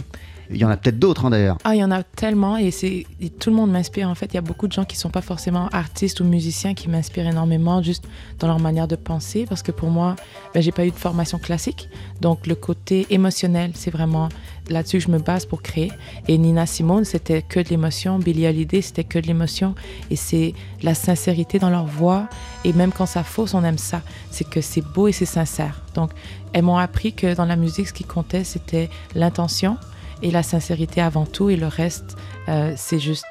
Il 0.52 0.58
y 0.58 0.66
en 0.66 0.70
a 0.70 0.78
peut-être 0.78 0.98
d'autres 0.98 1.26
hein, 1.26 1.30
d'ailleurs. 1.30 1.58
Ah, 1.64 1.76
il 1.76 1.80
y 1.80 1.84
en 1.84 1.92
a 1.92 2.02
tellement 2.02 2.58
et, 2.58 2.72
c'est, 2.72 3.06
tout 3.40 3.52
le 3.52 3.56
monde 3.56 3.72
m'inspire. 3.72 4.10
En 4.10 4.16
fait, 4.16 4.28
il 4.28 4.36
y 4.36 4.38
a 4.38 4.42
beaucoup 4.42 4.68
de 4.68 4.72
gens 4.72 4.84
qui 4.84 4.98
sont 4.98 5.10
pas 5.10 5.22
forcément 5.22 5.68
artistes 5.70 6.20
ou 6.22 6.24
musiciens 6.24 6.74
qui 6.74 6.90
m'inspirent 6.90 7.28
énormément 7.28 7.84
juste 7.84 8.06
dans 8.40 8.48
leur 8.48 8.60
manière 8.60 8.88
de 8.88 8.96
penser 8.96 9.46
parce 9.48 9.62
que 9.62 9.72
pour 9.72 9.90
moi, 9.90 10.16
ben, 10.54 10.62
j'ai 10.62 10.72
pas 10.72 10.86
eu 10.86 10.92
de 10.92 10.96
formation 10.96 11.38
classique. 11.38 11.90
Donc, 12.22 12.48
le 12.48 12.56
côté 12.56 13.06
émotionnel, 13.12 13.72
c'est 13.76 13.92
vraiment 13.92 14.30
là-dessus 14.70 14.98
que 14.98 15.04
je 15.04 15.12
me 15.12 15.20
base 15.20 15.46
pour 15.46 15.62
créer. 15.62 15.92
Et 16.28 16.38
Nina 16.38 16.66
Simone, 16.66 17.06
c'était 17.06 17.44
que 17.44 17.60
de 17.60 17.70
l'émotion. 17.70 18.18
Billie 18.18 18.48
Holiday, 18.48 18.82
c'était 18.82 19.04
que 19.04 19.20
de 19.20 19.28
l'émotion. 19.28 19.76
Et 20.10 20.16
c'est 20.16 20.54
la 20.82 20.96
sincérité 20.96 21.60
dans 21.60 21.70
leur 21.70 21.86
voix. 21.86 22.28
Et 22.66 22.74
même 22.74 22.92
quand 22.92 23.06
ça 23.06 23.24
fausse, 23.24 23.54
on 23.54 23.64
aime 23.64 23.78
ça. 23.78 24.02
C'est 24.32 24.50
que 24.50 24.62
c'est 24.62 24.82
beau 24.82 25.08
et 25.08 25.12
c'est 25.12 25.26
sincère. 25.26 25.82
Donc, 25.94 26.12
elles 26.54 26.64
m'ont 26.64 26.78
appris 26.78 27.14
que 27.14 27.36
dans 27.36 27.46
la 27.46 27.56
musique, 27.56 27.88
ce 27.88 27.94
qui 27.94 28.04
comptait, 28.04 28.44
c'était 28.44 28.90
l'intention 29.14 29.78
et 30.22 30.32
la 30.32 30.44
sincérité 30.44 31.02
avant 31.02 31.26
tout. 31.26 31.50
Et 31.50 31.56
le 31.56 31.68
reste, 31.68 32.16
euh, 32.48 32.74
c'est 32.76 33.00
juste 33.00 33.26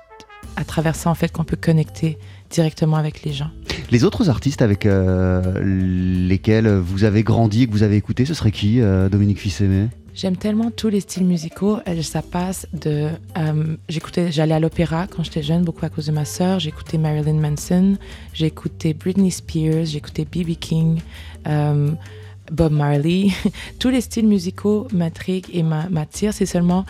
à 0.56 0.64
travers 0.64 0.96
ça, 0.96 1.10
en 1.10 1.14
fait, 1.14 1.30
qu'on 1.30 1.44
peut 1.44 1.56
connecter 1.56 2.18
directement 2.50 2.96
avec 2.96 3.22
les 3.22 3.32
gens. 3.32 3.50
Les 3.90 4.04
autres 4.04 4.28
artistes 4.28 4.62
avec 4.62 4.86
euh, 4.86 5.60
lesquels 5.62 6.68
vous 6.68 7.04
avez 7.04 7.22
grandi 7.22 7.62
et 7.62 7.66
que 7.66 7.72
vous 7.72 7.82
avez 7.82 7.96
écouté, 7.96 8.24
ce 8.24 8.34
serait 8.34 8.50
qui, 8.50 8.80
euh, 8.80 9.08
Dominique 9.08 9.40
Fils-Aimé 9.40 9.88
J'aime 10.14 10.36
tellement 10.36 10.72
tous 10.72 10.88
les 10.88 10.98
styles 10.98 11.24
musicaux. 11.24 11.78
Ça 12.02 12.22
passe 12.22 12.66
de. 12.72 13.08
euh, 13.36 13.76
j'écoutais, 13.88 14.32
j'allais 14.32 14.54
à 14.54 14.58
l'opéra 14.58 15.06
quand 15.06 15.22
j'étais 15.22 15.44
jeune, 15.44 15.62
beaucoup 15.62 15.86
à 15.86 15.90
cause 15.90 16.06
de 16.06 16.12
ma 16.12 16.24
sœur. 16.24 16.58
J'écoutais 16.58 16.98
Marilyn 16.98 17.34
Manson, 17.34 17.96
écouté 18.40 18.94
Britney 18.94 19.30
Spears, 19.30 19.94
écouté 19.94 20.24
B.B. 20.24 20.54
King, 20.58 20.98
Bob 22.50 22.72
Marley. 22.72 23.28
tous 23.78 23.88
les 23.90 24.00
styles 24.00 24.26
musicaux 24.28 24.88
m'intriguent 24.92 25.50
et 25.52 25.62
m'a- 25.62 25.88
m'attirent. 25.88 26.32
C'est 26.34 26.46
seulement 26.46 26.84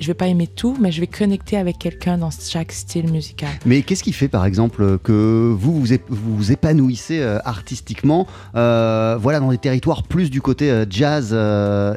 je 0.00 0.08
vais 0.08 0.14
pas 0.14 0.26
aimer 0.26 0.48
tout, 0.48 0.76
mais 0.80 0.90
je 0.90 1.00
vais 1.00 1.06
connecter 1.06 1.56
avec 1.56 1.78
quelqu'un 1.78 2.18
dans 2.18 2.30
chaque 2.30 2.72
style 2.72 3.12
musical. 3.12 3.50
Mais 3.64 3.82
qu'est-ce 3.82 4.02
qui 4.02 4.12
fait, 4.12 4.26
par 4.26 4.44
exemple, 4.44 4.98
que 4.98 5.54
vous 5.56 5.78
vous, 5.78 5.92
ép- 5.92 6.00
vous 6.08 6.36
vous 6.36 6.50
épanouissez 6.50 7.20
euh, 7.20 7.38
artistiquement 7.44 8.26
euh, 8.56 9.16
voilà, 9.20 9.38
dans 9.38 9.50
des 9.50 9.58
territoires 9.58 10.02
plus 10.02 10.30
du 10.30 10.40
côté 10.40 10.68
euh, 10.70 10.84
jazz 10.90 11.32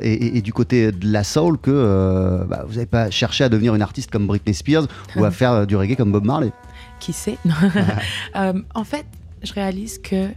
et, 0.04 0.14
et- 0.14 0.38
et 0.38 0.42
du 0.42 0.54
côté 0.54 0.92
de 0.92 1.12
la 1.12 1.24
soul 1.24 1.58
que 1.58 2.46
bah, 2.48 2.66
vous 2.68 2.74
n'avez 2.76 2.86
pas 2.86 3.10
cherché 3.10 3.46
à 3.46 3.50
devenir 3.50 3.74
une 3.74 3.82
artiste 3.82 4.12
comme 4.12 4.28
Britney 4.28 4.54
Spears 4.54 4.86
ou 5.16 5.24
à 5.24 5.32
faire 5.40 5.66
du 5.66 5.76
reggae 5.76 5.96
comme 5.96 6.12
Bob 6.12 6.26
Marley? 6.26 6.52
Qui 7.00 7.14
sait? 7.14 7.38
En 8.36 8.84
fait, 8.84 9.06
je 9.44 9.54
réalise 9.54 9.98
que 10.00 10.28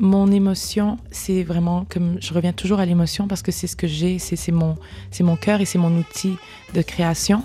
mon 0.00 0.32
émotion, 0.32 0.96
c'est 1.10 1.42
vraiment 1.42 1.84
comme 1.90 2.16
je 2.22 2.32
reviens 2.32 2.54
toujours 2.54 2.80
à 2.80 2.86
l'émotion 2.86 3.28
parce 3.28 3.42
que 3.42 3.52
c'est 3.52 3.66
ce 3.66 3.76
que 3.76 3.86
j'ai, 3.86 4.18
c'est 4.18 4.50
mon 4.50 4.76
mon 5.20 5.36
cœur 5.36 5.60
et 5.60 5.66
c'est 5.66 5.78
mon 5.78 5.94
outil 5.98 6.36
de 6.72 6.80
création 6.80 7.42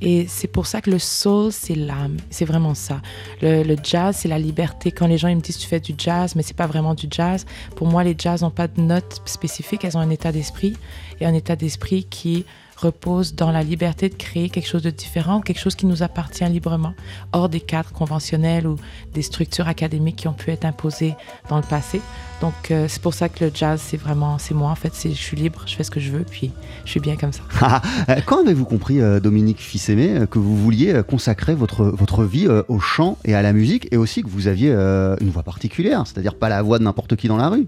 et 0.00 0.26
c'est 0.26 0.48
pour 0.48 0.66
ça 0.66 0.80
que 0.80 0.90
le 0.90 0.98
soul 0.98 1.52
c'est 1.52 1.74
l'âme, 1.74 2.16
c'est 2.30 2.46
vraiment 2.46 2.74
ça. 2.74 3.02
Le, 3.42 3.62
le 3.62 3.76
jazz 3.82 4.16
c'est 4.16 4.28
la 4.28 4.38
liberté. 4.38 4.90
Quand 4.90 5.06
les 5.06 5.18
gens 5.18 5.28
ils 5.28 5.36
me 5.36 5.42
disent 5.42 5.58
tu 5.58 5.68
fais 5.68 5.80
du 5.80 5.92
jazz, 5.98 6.34
mais 6.34 6.42
c'est 6.42 6.56
pas 6.56 6.66
vraiment 6.66 6.94
du 6.94 7.08
jazz. 7.10 7.44
Pour 7.76 7.86
moi 7.86 8.02
les 8.04 8.14
jazz 8.16 8.40
n'ont 8.40 8.50
pas 8.50 8.68
de 8.68 8.80
notes 8.80 9.20
spécifiques, 9.26 9.84
elles 9.84 9.98
ont 9.98 10.00
un 10.00 10.10
état 10.10 10.32
d'esprit 10.32 10.78
et 11.20 11.26
un 11.26 11.34
état 11.34 11.56
d'esprit 11.56 12.04
qui 12.04 12.46
repose 12.78 13.34
dans 13.34 13.50
la 13.50 13.62
liberté 13.62 14.08
de 14.08 14.14
créer 14.14 14.48
quelque 14.48 14.68
chose 14.68 14.82
de 14.82 14.90
différent, 14.90 15.40
quelque 15.40 15.58
chose 15.58 15.74
qui 15.74 15.86
nous 15.86 16.02
appartient 16.02 16.44
librement, 16.44 16.94
hors 17.32 17.48
des 17.48 17.60
cadres 17.60 17.92
conventionnels 17.92 18.66
ou 18.66 18.76
des 19.14 19.22
structures 19.22 19.68
académiques 19.68 20.16
qui 20.16 20.28
ont 20.28 20.32
pu 20.32 20.50
être 20.50 20.64
imposées 20.64 21.14
dans 21.48 21.56
le 21.56 21.62
passé. 21.62 22.00
Donc 22.40 22.70
euh, 22.70 22.86
c'est 22.88 23.02
pour 23.02 23.14
ça 23.14 23.28
que 23.28 23.44
le 23.44 23.50
jazz, 23.52 23.82
c'est 23.84 23.96
vraiment, 23.96 24.38
c'est 24.38 24.54
moi 24.54 24.70
en 24.70 24.76
fait, 24.76 24.92
je 25.02 25.08
suis 25.08 25.36
libre, 25.36 25.62
je 25.66 25.74
fais 25.74 25.82
ce 25.82 25.90
que 25.90 25.98
je 25.98 26.12
veux, 26.12 26.24
puis 26.24 26.52
je 26.84 26.90
suis 26.90 27.00
bien 27.00 27.16
comme 27.16 27.32
ça. 27.32 27.42
Euh, 28.08 28.20
Quand 28.24 28.42
avez-vous 28.42 28.64
compris, 28.64 29.00
euh, 29.00 29.20
Dominique 29.20 29.58
Fils-Aimé, 29.58 30.26
que 30.30 30.38
vous 30.38 30.56
vouliez 30.56 31.02
consacrer 31.06 31.54
votre, 31.54 31.84
votre 31.84 32.24
vie 32.24 32.48
au 32.68 32.78
chant 32.78 33.18
et 33.24 33.34
à 33.34 33.42
la 33.42 33.52
musique 33.52 33.88
et 33.92 33.96
aussi 33.96 34.22
que 34.22 34.28
vous 34.28 34.46
aviez 34.46 34.70
une 34.72 35.30
voix 35.30 35.42
particulière, 35.42 36.06
c'est-à-dire 36.06 36.34
pas 36.34 36.48
la 36.48 36.62
voix 36.62 36.78
de 36.78 36.84
n'importe 36.84 37.16
qui 37.16 37.28
dans 37.28 37.36
la 37.36 37.48
rue? 37.48 37.66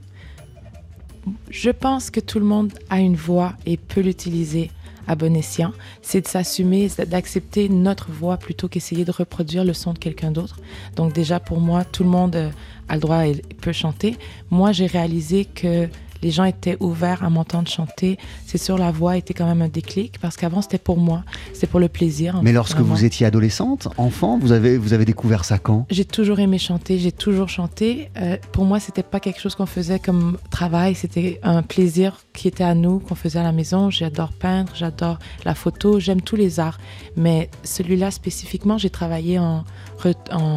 Je 1.50 1.70
pense 1.70 2.10
que 2.10 2.20
tout 2.20 2.38
le 2.38 2.44
monde 2.44 2.72
a 2.88 3.00
une 3.00 3.16
voix 3.16 3.54
et 3.66 3.76
peut 3.76 4.00
l'utiliser 4.00 4.70
à 5.06 5.14
bon 5.14 5.36
escient. 5.36 5.72
C'est 6.02 6.22
de 6.22 6.28
s'assumer, 6.28 6.88
d'accepter 7.06 7.68
notre 7.68 8.10
voix 8.10 8.36
plutôt 8.36 8.68
qu'essayer 8.68 9.04
de 9.04 9.12
reproduire 9.12 9.64
le 9.64 9.72
son 9.72 9.92
de 9.92 9.98
quelqu'un 9.98 10.30
d'autre. 10.30 10.58
Donc 10.96 11.12
déjà 11.12 11.40
pour 11.40 11.60
moi, 11.60 11.84
tout 11.84 12.04
le 12.04 12.10
monde 12.10 12.36
euh, 12.36 12.50
a 12.88 12.94
le 12.94 13.00
droit 13.00 13.26
et 13.26 13.36
peut 13.60 13.72
chanter. 13.72 14.16
Moi, 14.50 14.72
j'ai 14.72 14.86
réalisé 14.86 15.44
que 15.44 15.88
les 16.22 16.30
gens 16.30 16.44
étaient 16.44 16.76
ouverts 16.80 17.24
à 17.24 17.30
m'entendre 17.30 17.68
chanter. 17.68 18.18
C'est 18.46 18.58
sûr, 18.58 18.78
la 18.78 18.90
voix 18.90 19.16
était 19.16 19.34
quand 19.34 19.46
même 19.46 19.62
un 19.62 19.68
déclic 19.68 20.18
parce 20.20 20.36
qu'avant 20.36 20.62
c'était 20.62 20.78
pour 20.78 20.98
moi, 20.98 21.24
c'était 21.52 21.66
pour 21.66 21.80
le 21.80 21.88
plaisir. 21.88 22.40
Mais 22.42 22.52
lorsque 22.52 22.76
vraiment. 22.78 22.94
vous 22.94 23.04
étiez 23.04 23.26
adolescente, 23.26 23.88
enfant, 23.96 24.38
vous 24.38 24.52
avez, 24.52 24.76
vous 24.76 24.92
avez 24.92 25.04
découvert 25.04 25.44
ça 25.44 25.58
quand? 25.58 25.86
J'ai 25.90 26.04
toujours 26.04 26.40
aimé 26.40 26.58
chanter, 26.58 26.98
j'ai 26.98 27.12
toujours 27.12 27.48
chanté. 27.48 28.10
Euh, 28.16 28.36
pour 28.52 28.64
moi, 28.64 28.80
c'était 28.80 29.02
pas 29.02 29.20
quelque 29.20 29.40
chose 29.40 29.54
qu'on 29.54 29.66
faisait 29.66 29.98
comme 29.98 30.38
travail, 30.50 30.94
c'était 30.94 31.40
un 31.42 31.62
plaisir 31.62 32.24
qui 32.32 32.48
était 32.48 32.64
à 32.64 32.74
nous, 32.74 33.00
qu'on 33.00 33.14
faisait 33.14 33.38
à 33.38 33.42
la 33.42 33.52
maison. 33.52 33.90
J'adore 33.90 34.32
peindre, 34.32 34.72
j'adore 34.74 35.18
la 35.44 35.54
photo, 35.54 36.00
j'aime 36.00 36.20
tous 36.20 36.36
les 36.36 36.60
arts. 36.60 36.78
Mais 37.16 37.50
celui-là 37.64 38.10
spécifiquement, 38.10 38.78
j'ai 38.78 38.90
travaillé 38.90 39.38
en 39.38 39.64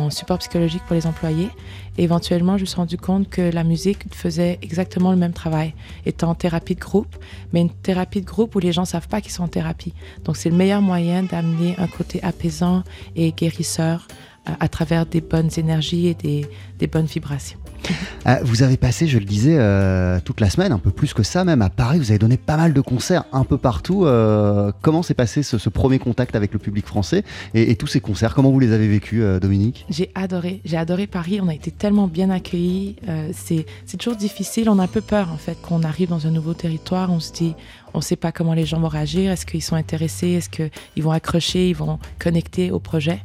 support 0.09 0.39
psychologique 0.39 0.83
pour 0.87 0.95
les 0.95 1.07
employés. 1.07 1.49
Éventuellement, 1.97 2.57
je 2.57 2.63
me 2.63 2.65
suis 2.65 2.75
rendu 2.75 2.97
compte 2.97 3.29
que 3.29 3.41
la 3.41 3.63
musique 3.63 4.13
faisait 4.13 4.57
exactement 4.61 5.11
le 5.11 5.17
même 5.17 5.33
travail, 5.33 5.73
étant 6.05 6.31
en 6.31 6.35
thérapie 6.35 6.75
de 6.75 6.79
groupe, 6.79 7.15
mais 7.51 7.61
une 7.61 7.69
thérapie 7.69 8.21
de 8.21 8.25
groupe 8.25 8.55
où 8.55 8.59
les 8.59 8.71
gens 8.71 8.85
savent 8.85 9.07
pas 9.07 9.21
qu'ils 9.21 9.31
sont 9.31 9.43
en 9.43 9.47
thérapie. 9.47 9.93
Donc, 10.23 10.37
c'est 10.37 10.49
le 10.49 10.55
meilleur 10.55 10.81
moyen 10.81 11.23
d'amener 11.23 11.75
un 11.77 11.87
côté 11.87 12.21
apaisant 12.23 12.83
et 13.15 13.31
guérisseur 13.31 14.07
euh, 14.49 14.53
à 14.59 14.67
travers 14.67 15.05
des 15.05 15.21
bonnes 15.21 15.51
énergies 15.57 16.07
et 16.07 16.15
des 16.15 16.87
bonnes 16.87 17.05
vibrations. 17.05 17.62
Euh, 18.27 18.35
Vous 18.43 18.63
avez 18.63 18.77
passé, 18.77 19.07
je 19.07 19.17
le 19.19 19.25
disais, 19.25 19.55
euh, 19.57 20.19
toute 20.23 20.39
la 20.39 20.49
semaine, 20.49 20.71
un 20.71 20.79
peu 20.79 20.91
plus 20.91 21.13
que 21.13 21.23
ça 21.23 21.43
même, 21.43 21.61
à 21.61 21.69
Paris. 21.69 21.99
Vous 21.99 22.11
avez 22.11 22.19
donné 22.19 22.37
pas 22.37 22.57
mal 22.57 22.73
de 22.73 22.81
concerts 22.81 23.25
un 23.31 23.43
peu 23.43 23.57
partout. 23.57 24.05
Euh, 24.05 24.71
comment 24.81 25.03
s'est 25.03 25.13
passé 25.13 25.43
ce, 25.43 25.57
premier 25.69 25.99
contact 25.99 26.35
avec 26.35 26.53
le 26.53 26.59
public 26.59 26.85
français 26.85 27.23
et, 27.53 27.75
tous 27.75 27.87
ces 27.87 27.99
concerts? 27.99 28.35
Comment 28.35 28.51
vous 28.51 28.59
les 28.59 28.71
avez 28.71 28.87
vécus, 28.87 29.21
euh, 29.23 29.39
Dominique? 29.39 29.85
J'ai 29.89 30.11
adoré, 30.15 30.61
j'ai 30.65 30.77
adoré 30.77 31.07
Paris. 31.07 31.39
On 31.41 31.47
a 31.47 31.53
été 31.53 31.71
tellement 31.71 32.07
bien 32.07 32.29
accueillis. 32.29 32.95
C'est 33.33 33.65
toujours 33.97 34.15
difficile. 34.15 34.69
On 34.69 34.79
a 34.79 34.83
un 34.83 34.87
peu 34.87 35.01
peur 35.01 35.31
en 35.31 35.37
fait 35.37 35.59
qu'on 35.61 35.83
arrive 35.83 36.09
dans 36.09 36.27
un 36.27 36.31
nouveau 36.31 36.53
territoire. 36.53 37.11
On 37.11 37.19
se 37.19 37.31
dit, 37.31 37.55
on 37.93 37.99
ne 37.99 38.03
sait 38.03 38.15
pas 38.15 38.31
comment 38.31 38.53
les 38.53 38.65
gens 38.65 38.79
vont 38.79 38.87
réagir. 38.87 39.31
Est-ce 39.31 39.45
qu'ils 39.45 39.61
sont 39.61 39.75
intéressés? 39.75 40.29
Est-ce 40.29 40.49
qu'ils 40.49 41.03
vont 41.03 41.11
accrocher? 41.11 41.69
Ils 41.69 41.75
vont 41.75 41.99
connecter 42.19 42.71
au 42.71 42.79
projet? 42.79 43.19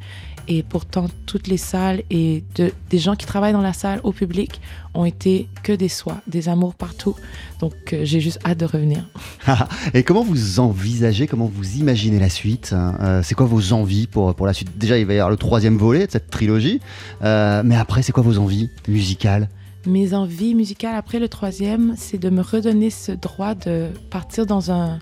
Et 0.51 0.63
pourtant, 0.63 1.09
toutes 1.27 1.47
les 1.47 1.59
salles 1.59 2.03
et 2.11 2.43
de, 2.55 2.73
des 2.89 2.99
gens 2.99 3.17
qui 3.17 3.27
travaillent 3.27 3.53
dans 3.53 3.61
la 3.61 3.75
salle 3.75 4.01
au 4.03 4.13
public 4.13 4.63
ont 4.95 5.05
été 5.05 5.47
que 5.63 5.73
des 5.73 5.91
soies, 5.91 6.17
des 6.27 6.49
amours 6.49 6.75
partout. 6.75 7.15
Donc 7.61 7.75
euh, 7.93 8.01
j'ai 8.05 8.21
juste 8.21 8.39
hâte 8.47 8.57
de 8.59 8.65
revenir. 8.65 9.07
Et 9.93 10.03
comment 10.05 10.25
vous 10.25 10.59
envisagez, 10.59 11.27
comment 11.27 11.51
vous 11.55 11.77
imaginez 11.77 12.19
la 12.19 12.31
suite 12.31 12.75
Euh, 12.75 13.21
C'est 13.23 13.35
quoi 13.35 13.45
vos 13.45 13.75
envies 13.75 14.07
pour, 14.07 14.35
pour 14.35 14.47
la 14.47 14.55
suite? 14.55 14.79
Déjà, 14.79 14.99
il 14.99 15.05
va 15.05 15.13
y 15.13 15.17
avoir 15.17 15.31
le 15.31 15.37
troisième 15.37 15.77
volet 15.77 16.07
de 16.07 16.13
cette 16.13 16.31
trilogie. 16.31 16.81
Euh, 17.23 17.63
mais 17.63 17.77
après, 17.77 18.01
c'est 18.03 18.13
quoi 18.13 18.23
vos 18.23 18.39
envies 18.39 18.71
musicales? 18.89 19.51
Mes 19.87 20.15
envies 20.15 20.55
musicales 20.55 20.97
après 20.97 21.19
le 21.19 21.29
troisième, 21.29 21.95
c'est 21.97 22.19
de 22.19 22.31
me 22.31 22.41
redonner 22.41 22.89
ce 22.89 23.13
droit 23.13 23.55
de 23.55 23.89
partir 24.11 24.47
dans 24.47 24.71
un, 24.71 24.99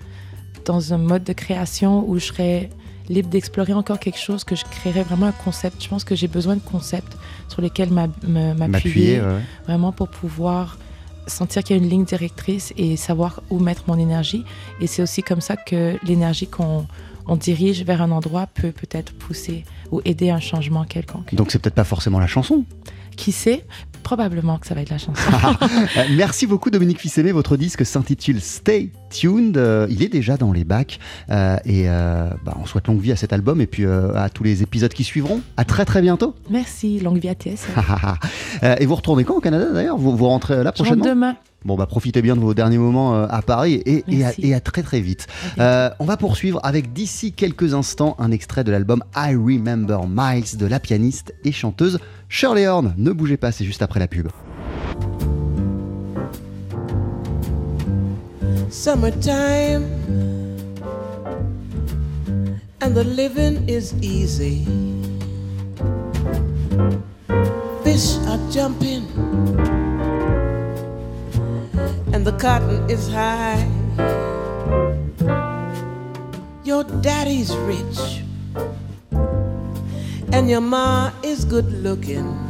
dans 0.65 0.93
un 0.93 0.97
mode 0.97 1.23
de 1.23 1.33
création 1.33 2.07
où 2.07 2.19
je 2.19 2.25
serais 2.25 2.69
libre 3.09 3.29
d'explorer 3.29 3.73
encore 3.73 3.99
quelque 3.99 4.19
chose, 4.19 4.43
que 4.43 4.55
je 4.55 4.63
créerais 4.65 5.03
vraiment 5.03 5.27
un 5.27 5.31
concept. 5.31 5.83
Je 5.83 5.89
pense 5.89 6.03
que 6.03 6.15
j'ai 6.15 6.27
besoin 6.27 6.55
de 6.55 6.61
concepts 6.61 7.17
sur 7.47 7.61
lesquels 7.61 7.89
m'appuyer, 7.91 9.21
ouais. 9.21 9.41
vraiment 9.65 9.91
pour 9.91 10.09
pouvoir 10.09 10.77
sentir 11.27 11.63
qu'il 11.63 11.75
y 11.75 11.79
a 11.79 11.83
une 11.83 11.89
ligne 11.89 12.05
directrice 12.05 12.73
et 12.77 12.95
savoir 12.97 13.41
où 13.49 13.59
mettre 13.59 13.83
mon 13.87 13.97
énergie. 13.97 14.45
Et 14.81 14.87
c'est 14.87 15.01
aussi 15.01 15.23
comme 15.23 15.41
ça 15.41 15.55
que 15.55 15.97
l'énergie 16.03 16.47
qu'on 16.47 16.87
on 17.27 17.35
dirige 17.35 17.83
vers 17.83 18.01
un 18.01 18.11
endroit 18.11 18.47
peut 18.47 18.71
peut-être 18.71 19.13
pousser 19.13 19.65
ou 19.91 20.01
aider 20.05 20.29
un 20.29 20.39
changement 20.39 20.85
quelconque. 20.85 21.35
Donc, 21.35 21.51
c'est 21.51 21.59
peut-être 21.59 21.75
pas 21.75 21.83
forcément 21.83 22.19
la 22.19 22.27
chanson. 22.27 22.63
Qui 23.17 23.31
sait? 23.31 23.65
Probablement 24.03 24.57
que 24.57 24.67
ça 24.67 24.75
va 24.75 24.81
être 24.81 24.89
la 24.89 24.97
chanson. 24.97 25.21
Merci 26.15 26.47
beaucoup 26.47 26.69
Dominique 26.69 26.99
Fils-Aimé. 26.99 27.33
Votre 27.33 27.57
disque 27.57 27.85
s'intitule 27.85 28.39
Stay 28.39 28.91
Tuned. 29.09 29.57
Euh, 29.57 29.87
il 29.89 30.03
est 30.03 30.09
déjà 30.09 30.37
dans 30.37 30.51
les 30.51 30.63
bacs. 30.63 30.99
Euh, 31.29 31.57
et 31.65 31.83
euh, 31.87 32.29
bah, 32.45 32.55
on 32.61 32.65
souhaite 32.65 32.87
longue 32.87 32.99
vie 32.99 33.11
à 33.11 33.15
cet 33.15 33.33
album 33.33 33.61
et 33.61 33.67
puis 33.67 33.85
à 33.85 34.29
tous 34.29 34.43
les 34.43 34.63
épisodes 34.63 34.93
qui 34.93 35.03
suivront. 35.03 35.41
À 35.57 35.65
très 35.65 35.85
très 35.85 36.01
bientôt. 36.01 36.35
Merci, 36.49 36.99
longue 36.99 37.19
vie 37.19 37.29
à 37.29 37.35
TS. 37.35 37.67
Et 38.79 38.85
vous 38.85 38.95
retournez 38.95 39.23
quand 39.23 39.35
au 39.35 39.39
Canada 39.39 39.67
d'ailleurs? 39.71 39.97
Vous, 39.97 40.15
vous 40.15 40.27
rentrez 40.27 40.63
là 40.63 40.71
prochainement? 40.71 41.05
demain. 41.05 41.35
Bon 41.65 41.75
bah 41.75 41.85
profitez 41.85 42.21
bien 42.21 42.35
de 42.35 42.39
vos 42.39 42.53
derniers 42.53 42.77
moments 42.77 43.23
à 43.23 43.41
Paris 43.41 43.73
et, 43.85 44.03
et, 44.07 44.23
à, 44.23 44.27
Merci. 44.27 44.41
et 44.47 44.53
à 44.53 44.59
très 44.59 44.83
très 44.83 45.01
vite. 45.01 45.27
Euh, 45.59 45.89
on 45.99 46.05
va 46.05 46.15
poursuivre 46.15 46.59
avec 46.63 46.93
d'ici 46.93 47.33
quelques 47.33 47.73
instants 47.73 48.15
un 48.19 48.31
extrait 48.31 48.63
de 48.63 48.71
l'album 48.71 49.03
I 49.15 49.35
Remember 49.35 50.01
Miles 50.07 50.57
de 50.57 50.65
la 50.65 50.79
pianiste 50.79 51.33
et 51.43 51.51
chanteuse 51.51 51.99
Shirley 52.29 52.67
Horn. 52.67 52.93
Ne 52.97 53.11
bougez 53.11 53.37
pas, 53.37 53.51
c'est 53.51 53.65
juste 53.65 53.81
après 53.81 53.99
la 53.99 54.07
pub. 54.07 54.27
Summertime, 58.69 59.83
and 62.81 62.95
the 62.95 63.03
living 63.03 63.67
is 63.67 63.93
easy. 64.01 64.65
Fish 67.83 68.17
are 68.27 68.39
jumping, 68.51 69.07
and 72.13 72.25
the 72.25 72.33
cotton 72.39 72.89
is 72.89 73.07
high. 73.09 73.67
Your 76.63 76.83
daddy's 76.83 77.55
rich, 77.55 78.21
and 80.31 80.49
your 80.49 80.61
ma 80.61 81.11
is 81.23 81.45
good 81.45 81.71
looking. 81.83 82.46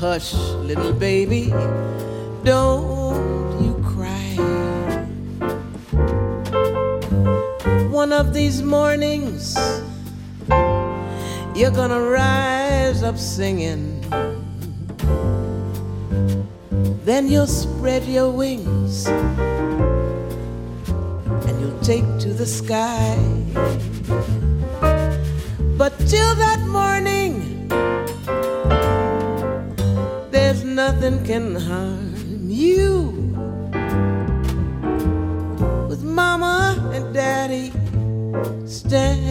Hush, 0.00 0.32
little 0.64 0.94
baby, 0.94 1.52
don't 2.42 3.62
you 3.62 3.74
cry. 3.84 4.32
One 7.90 8.10
of 8.10 8.32
these 8.32 8.62
mornings, 8.62 9.58
you're 11.54 11.76
gonna 11.80 12.00
rise 12.00 13.02
up 13.02 13.18
singing. 13.18 14.00
Then 17.04 17.28
you'll 17.28 17.46
spread 17.46 18.04
your 18.04 18.30
wings 18.30 19.06
and 21.46 21.54
you'll 21.60 21.80
take 21.82 22.06
to 22.24 22.32
the 22.32 22.46
sky. 22.46 23.18
But 25.76 25.92
till 26.08 26.34
that 26.36 26.60
morning, 26.68 27.29
nothing 30.92 31.24
can 31.24 31.54
harm 31.54 32.50
you. 32.50 33.12
With 35.88 36.02
mama 36.02 36.90
and 36.92 37.14
daddy 37.14 37.70
standing. 38.66 39.29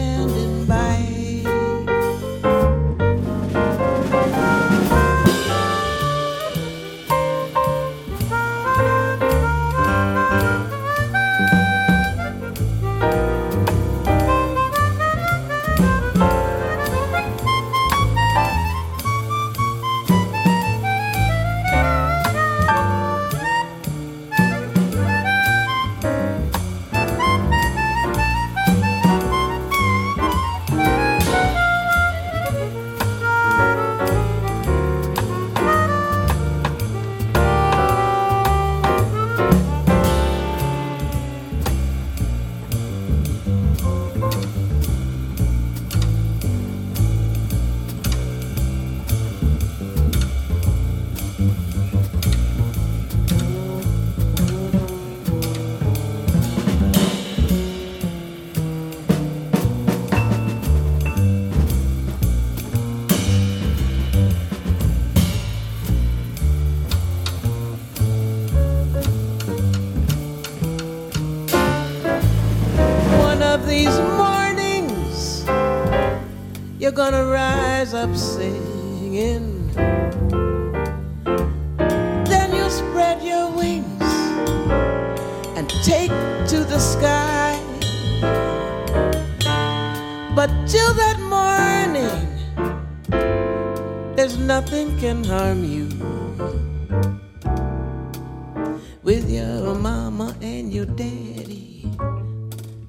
With 99.02 99.30
your 99.30 99.74
mama 99.74 100.36
and 100.42 100.72
your 100.72 100.84
daddy 100.84 101.90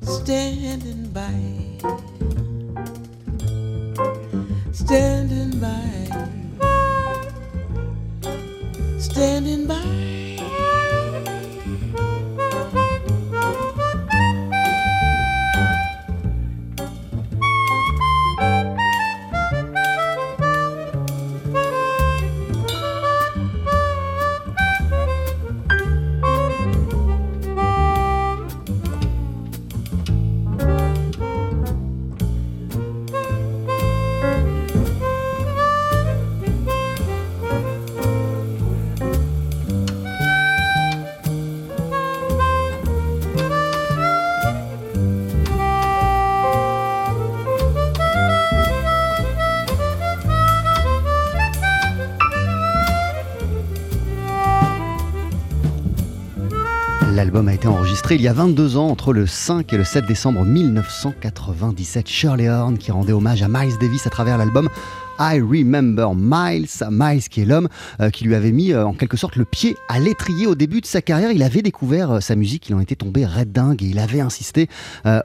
standing 0.01 1.07
by, 1.11 1.31
standing 4.71 5.59
by, 5.59 5.79
standing 8.99 9.67
by. 9.67 10.30
L'album 57.21 57.49
a 57.49 57.53
été 57.53 57.67
enregistré 57.67 58.15
il 58.15 58.21
y 58.23 58.27
a 58.27 58.33
22 58.33 58.77
ans, 58.77 58.87
entre 58.87 59.13
le 59.13 59.27
5 59.27 59.71
et 59.73 59.77
le 59.77 59.83
7 59.83 60.07
décembre 60.07 60.43
1997. 60.43 62.09
Shirley 62.09 62.49
Horn 62.49 62.79
qui 62.79 62.91
rendait 62.91 63.13
hommage 63.13 63.43
à 63.43 63.47
Miles 63.47 63.77
Davis 63.79 64.07
à 64.07 64.09
travers 64.09 64.39
l'album 64.39 64.67
I 65.21 65.39
Remember 65.39 66.15
Miles, 66.15 66.67
Miles 66.89 67.29
qui 67.29 67.41
est 67.41 67.45
l'homme 67.45 67.69
euh, 67.99 68.09
qui 68.09 68.23
lui 68.23 68.33
avait 68.33 68.51
mis 68.51 68.73
euh, 68.73 68.87
en 68.87 68.93
quelque 68.93 69.17
sorte 69.17 69.35
le 69.35 69.45
pied 69.45 69.75
à 69.87 69.99
l'étrier 69.99 70.47
au 70.47 70.55
début 70.55 70.81
de 70.81 70.87
sa 70.87 71.03
carrière. 71.03 71.31
Il 71.31 71.43
avait 71.43 71.61
découvert 71.61 72.11
euh, 72.11 72.19
sa 72.21 72.35
musique, 72.35 72.69
il 72.69 72.75
en 72.75 72.79
était 72.79 72.95
tombé 72.95 73.23
red 73.23 73.51
dingue 73.51 73.83
et 73.83 73.85
il 73.85 73.99
avait 73.99 74.21
insisté 74.21 74.67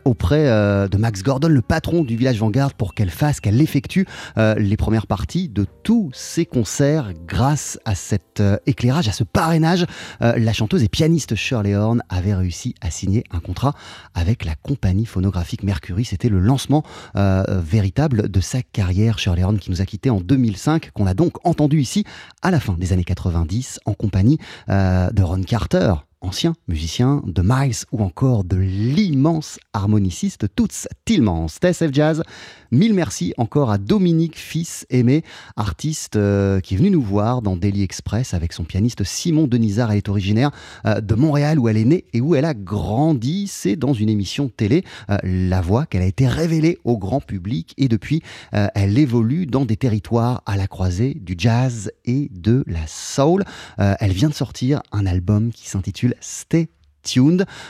auprès 0.05 0.45
de 0.89 0.97
Max 0.97 1.23
Gordon, 1.23 1.49
le 1.49 1.63
patron 1.63 2.03
du 2.05 2.17
village 2.17 2.39
Vanguard, 2.39 2.75
pour 2.75 2.95
qu'elle 2.95 3.11
fasse, 3.11 3.41
qu'elle 3.41 3.61
effectue 3.61 4.07
les 4.37 4.77
premières 4.77 5.07
parties 5.07 5.49
de 5.49 5.67
tous 5.83 6.11
ses 6.13 6.45
concerts. 6.45 7.13
Grâce 7.27 7.79
à 7.85 7.95
cet 7.95 8.43
éclairage, 8.67 9.09
à 9.09 9.13
ce 9.13 9.25
parrainage, 9.25 9.87
la 10.21 10.53
chanteuse 10.53 10.83
et 10.83 10.89
pianiste 10.89 11.35
Shirley 11.35 11.75
Horn 11.75 12.03
avait 12.09 12.35
réussi 12.35 12.75
à 12.81 12.91
signer 12.91 13.25
un 13.31 13.41
contrat 13.41 13.75
avec 14.15 14.45
la 14.45 14.55
compagnie 14.55 15.07
phonographique 15.07 15.63
Mercury. 15.63 16.05
C'était 16.05 16.29
le 16.29 16.41
lancement 16.41 16.83
véritable 17.15 18.29
de 18.29 18.41
sa 18.41 18.63
carrière. 18.63 19.19
Shirley 19.19 19.45
Horn 19.45 19.59
qui 19.59 19.71
nous 19.71 19.81
a 19.81 19.86
quitté 19.87 20.11
en 20.11 20.21
2005, 20.21 20.91
qu'on 20.93 21.07
a 21.07 21.15
donc 21.15 21.35
entendu 21.45 21.81
ici 21.81 22.05
à 22.43 22.51
la 22.51 22.61
fin 22.61 22.75
des 22.75 22.93
années 22.93 23.05
90 23.05 23.81
en 23.87 23.95
compagnie 23.95 24.39
euh, 24.69 25.11
de 25.11 25.23
Ron 25.23 25.43
Carter, 25.43 25.95
ancien 26.21 26.55
musicien 26.69 27.23
de 27.27 27.43
Miles 27.43 27.85
ou 27.93 28.03
encore 28.03 28.45
de 28.45 28.57
l'immense 28.57 29.59
harmoniciste 29.73 30.55
Toots 30.55 30.89
Tillmans. 31.05 31.49
TSF 31.49 31.93
Jazz, 31.93 32.23
mille 32.71 32.95
merci 32.95 33.35
encore 33.37 33.71
à 33.71 33.79
Dominique 33.79 34.39
Fils 34.39 34.87
Aimé, 34.91 35.23
artiste 35.57 36.17
euh, 36.17 36.61
qui 36.61 36.75
est 36.75 36.77
venu 36.77 36.91
nous 36.91 37.03
voir 37.03 37.43
dans 37.43 37.57
Daily 37.57 37.83
Express 37.83 38.35
avec 38.35 38.53
son 38.53 38.65
pianiste 38.65 39.05
Simon 39.05 39.47
Denisard. 39.47 39.93
Elle 39.93 39.99
est 39.99 40.09
originaire 40.09 40.51
euh, 40.87 41.01
de 41.01 41.15
Montréal 41.15 41.59
où 41.59 41.69
elle 41.69 41.77
est 41.77 41.85
née 41.85 42.05
et 42.13 42.21
où 42.21 42.35
elle 42.35 42.45
a 42.45 42.55
grandi. 42.55 43.47
C'est 43.47 43.77
dans 43.77 43.93
une 43.93 44.09
émission 44.09 44.49
télé, 44.49 44.85
euh, 45.11 45.19
La 45.23 45.61
Voix, 45.61 45.87
qu'elle 45.87 46.03
a 46.03 46.07
été 46.07 46.29
révélée 46.29 46.79
au 46.85 46.99
grand 46.99 47.21
public 47.21 47.75
et 47.77 47.89
depuis, 47.89 48.23
elle 48.53 48.99
évolue 48.99 49.47
dans 49.47 49.65
des 49.65 49.77
territoires 49.77 50.43
à 50.47 50.57
la 50.57 50.67
croisée 50.67 51.15
du 51.15 51.35
jazz 51.37 51.91
et 52.05 52.31
de 52.33 52.65
la 52.67 52.87
soul. 52.87 53.45
Elle 53.79 54.13
vient 54.13 54.29
de 54.29 54.35
sortir 54.35 54.83
un 54.93 55.07
album 55.07 55.53
qui 55.53 55.69
s'intitule 55.69 56.15
Stay 56.21 56.69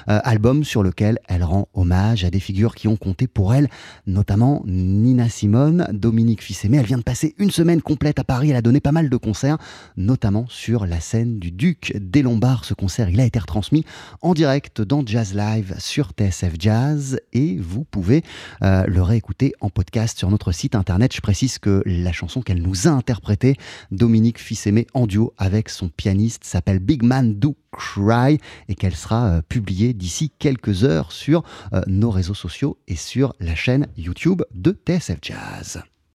Euh, 0.09 0.21
album 0.25 0.65
sur 0.65 0.83
lequel 0.83 1.19
elle 1.29 1.45
rend 1.45 1.69
hommage 1.75 2.25
à 2.25 2.31
des 2.31 2.41
figures 2.41 2.75
qui 2.75 2.89
ont 2.89 2.97
compté 2.97 3.27
pour 3.27 3.55
elle, 3.55 3.69
notamment 4.07 4.63
Nina 4.67 5.29
Simone, 5.29 5.87
Dominique 5.93 6.43
Fils-Aimé. 6.43 6.79
Elle 6.79 6.87
vient 6.87 6.99
de 6.99 7.03
passer 7.03 7.35
une 7.39 7.51
semaine 7.51 7.83
complète 7.83 8.19
à 8.19 8.25
Paris, 8.25 8.51
elle 8.51 8.57
a 8.57 8.63
donné 8.63 8.81
pas 8.81 8.93
mal 8.93 9.11
de 9.11 9.17
concerts, 9.17 9.59
notamment 9.97 10.47
sur 10.49 10.87
la 10.87 11.01
scène 11.01 11.39
du 11.39 11.53
Duc 11.53 11.93
des 11.97 12.23
Lombards. 12.23 12.65
Ce 12.65 12.75
concert, 12.75 13.11
il 13.11 13.21
a 13.21 13.25
été 13.25 13.39
retransmis 13.39 13.85
en 14.23 14.35
direct 14.35 14.81
dans 14.81 15.05
Jazz 15.05 15.35
Live 15.35 15.75
sur 15.79 16.11
TSF 16.11 16.55
Jazz 16.59 17.21
et 17.33 17.59
vous 17.59 17.85
pouvez 17.85 18.23
euh, 18.63 18.85
le 18.87 19.03
réécouter 19.03 19.53
en 19.61 19.71
podcast 19.71 20.19
sur 20.19 20.31
notre 20.31 20.53
site 20.53 20.75
internet. 20.75 21.15
Je 21.15 21.21
précise 21.21 21.59
que 21.59 21.83
la 21.85 22.13
chanson 22.13 22.41
qu'elle 22.41 22.63
nous 22.63 22.89
a 22.89 22.91
interprétée, 22.91 23.57
Dominique 23.91 24.39
Fils-Aimé 24.39 24.87
en 24.95 25.07
duo 25.07 25.35
avec 25.37 25.69
son 25.69 25.89
pianiste, 25.89 26.45
s'appelle 26.45 26.79
Big 26.79 27.03
Man 27.03 27.35
Do 27.35 27.57
Cry 27.77 28.39
et 28.69 28.75
qu'elle 28.75 28.95
sera 28.95 29.27
euh, 29.27 29.43
publiée 29.43 29.93
d'ici 29.93 30.33
quelques 30.39 30.85
heures 30.85 31.13
sur 31.13 31.43
euh, 31.73 31.83
nos 31.87 32.11
réseaux 32.11 32.35
sociaux 32.35 32.79
et 32.89 32.97
sur 32.97 33.35
la 33.41 33.55
chaîne 33.55 33.87
YouTube 33.97 34.43
de 34.55 34.73
TSF 34.87 35.19
Jazz. 35.23 35.83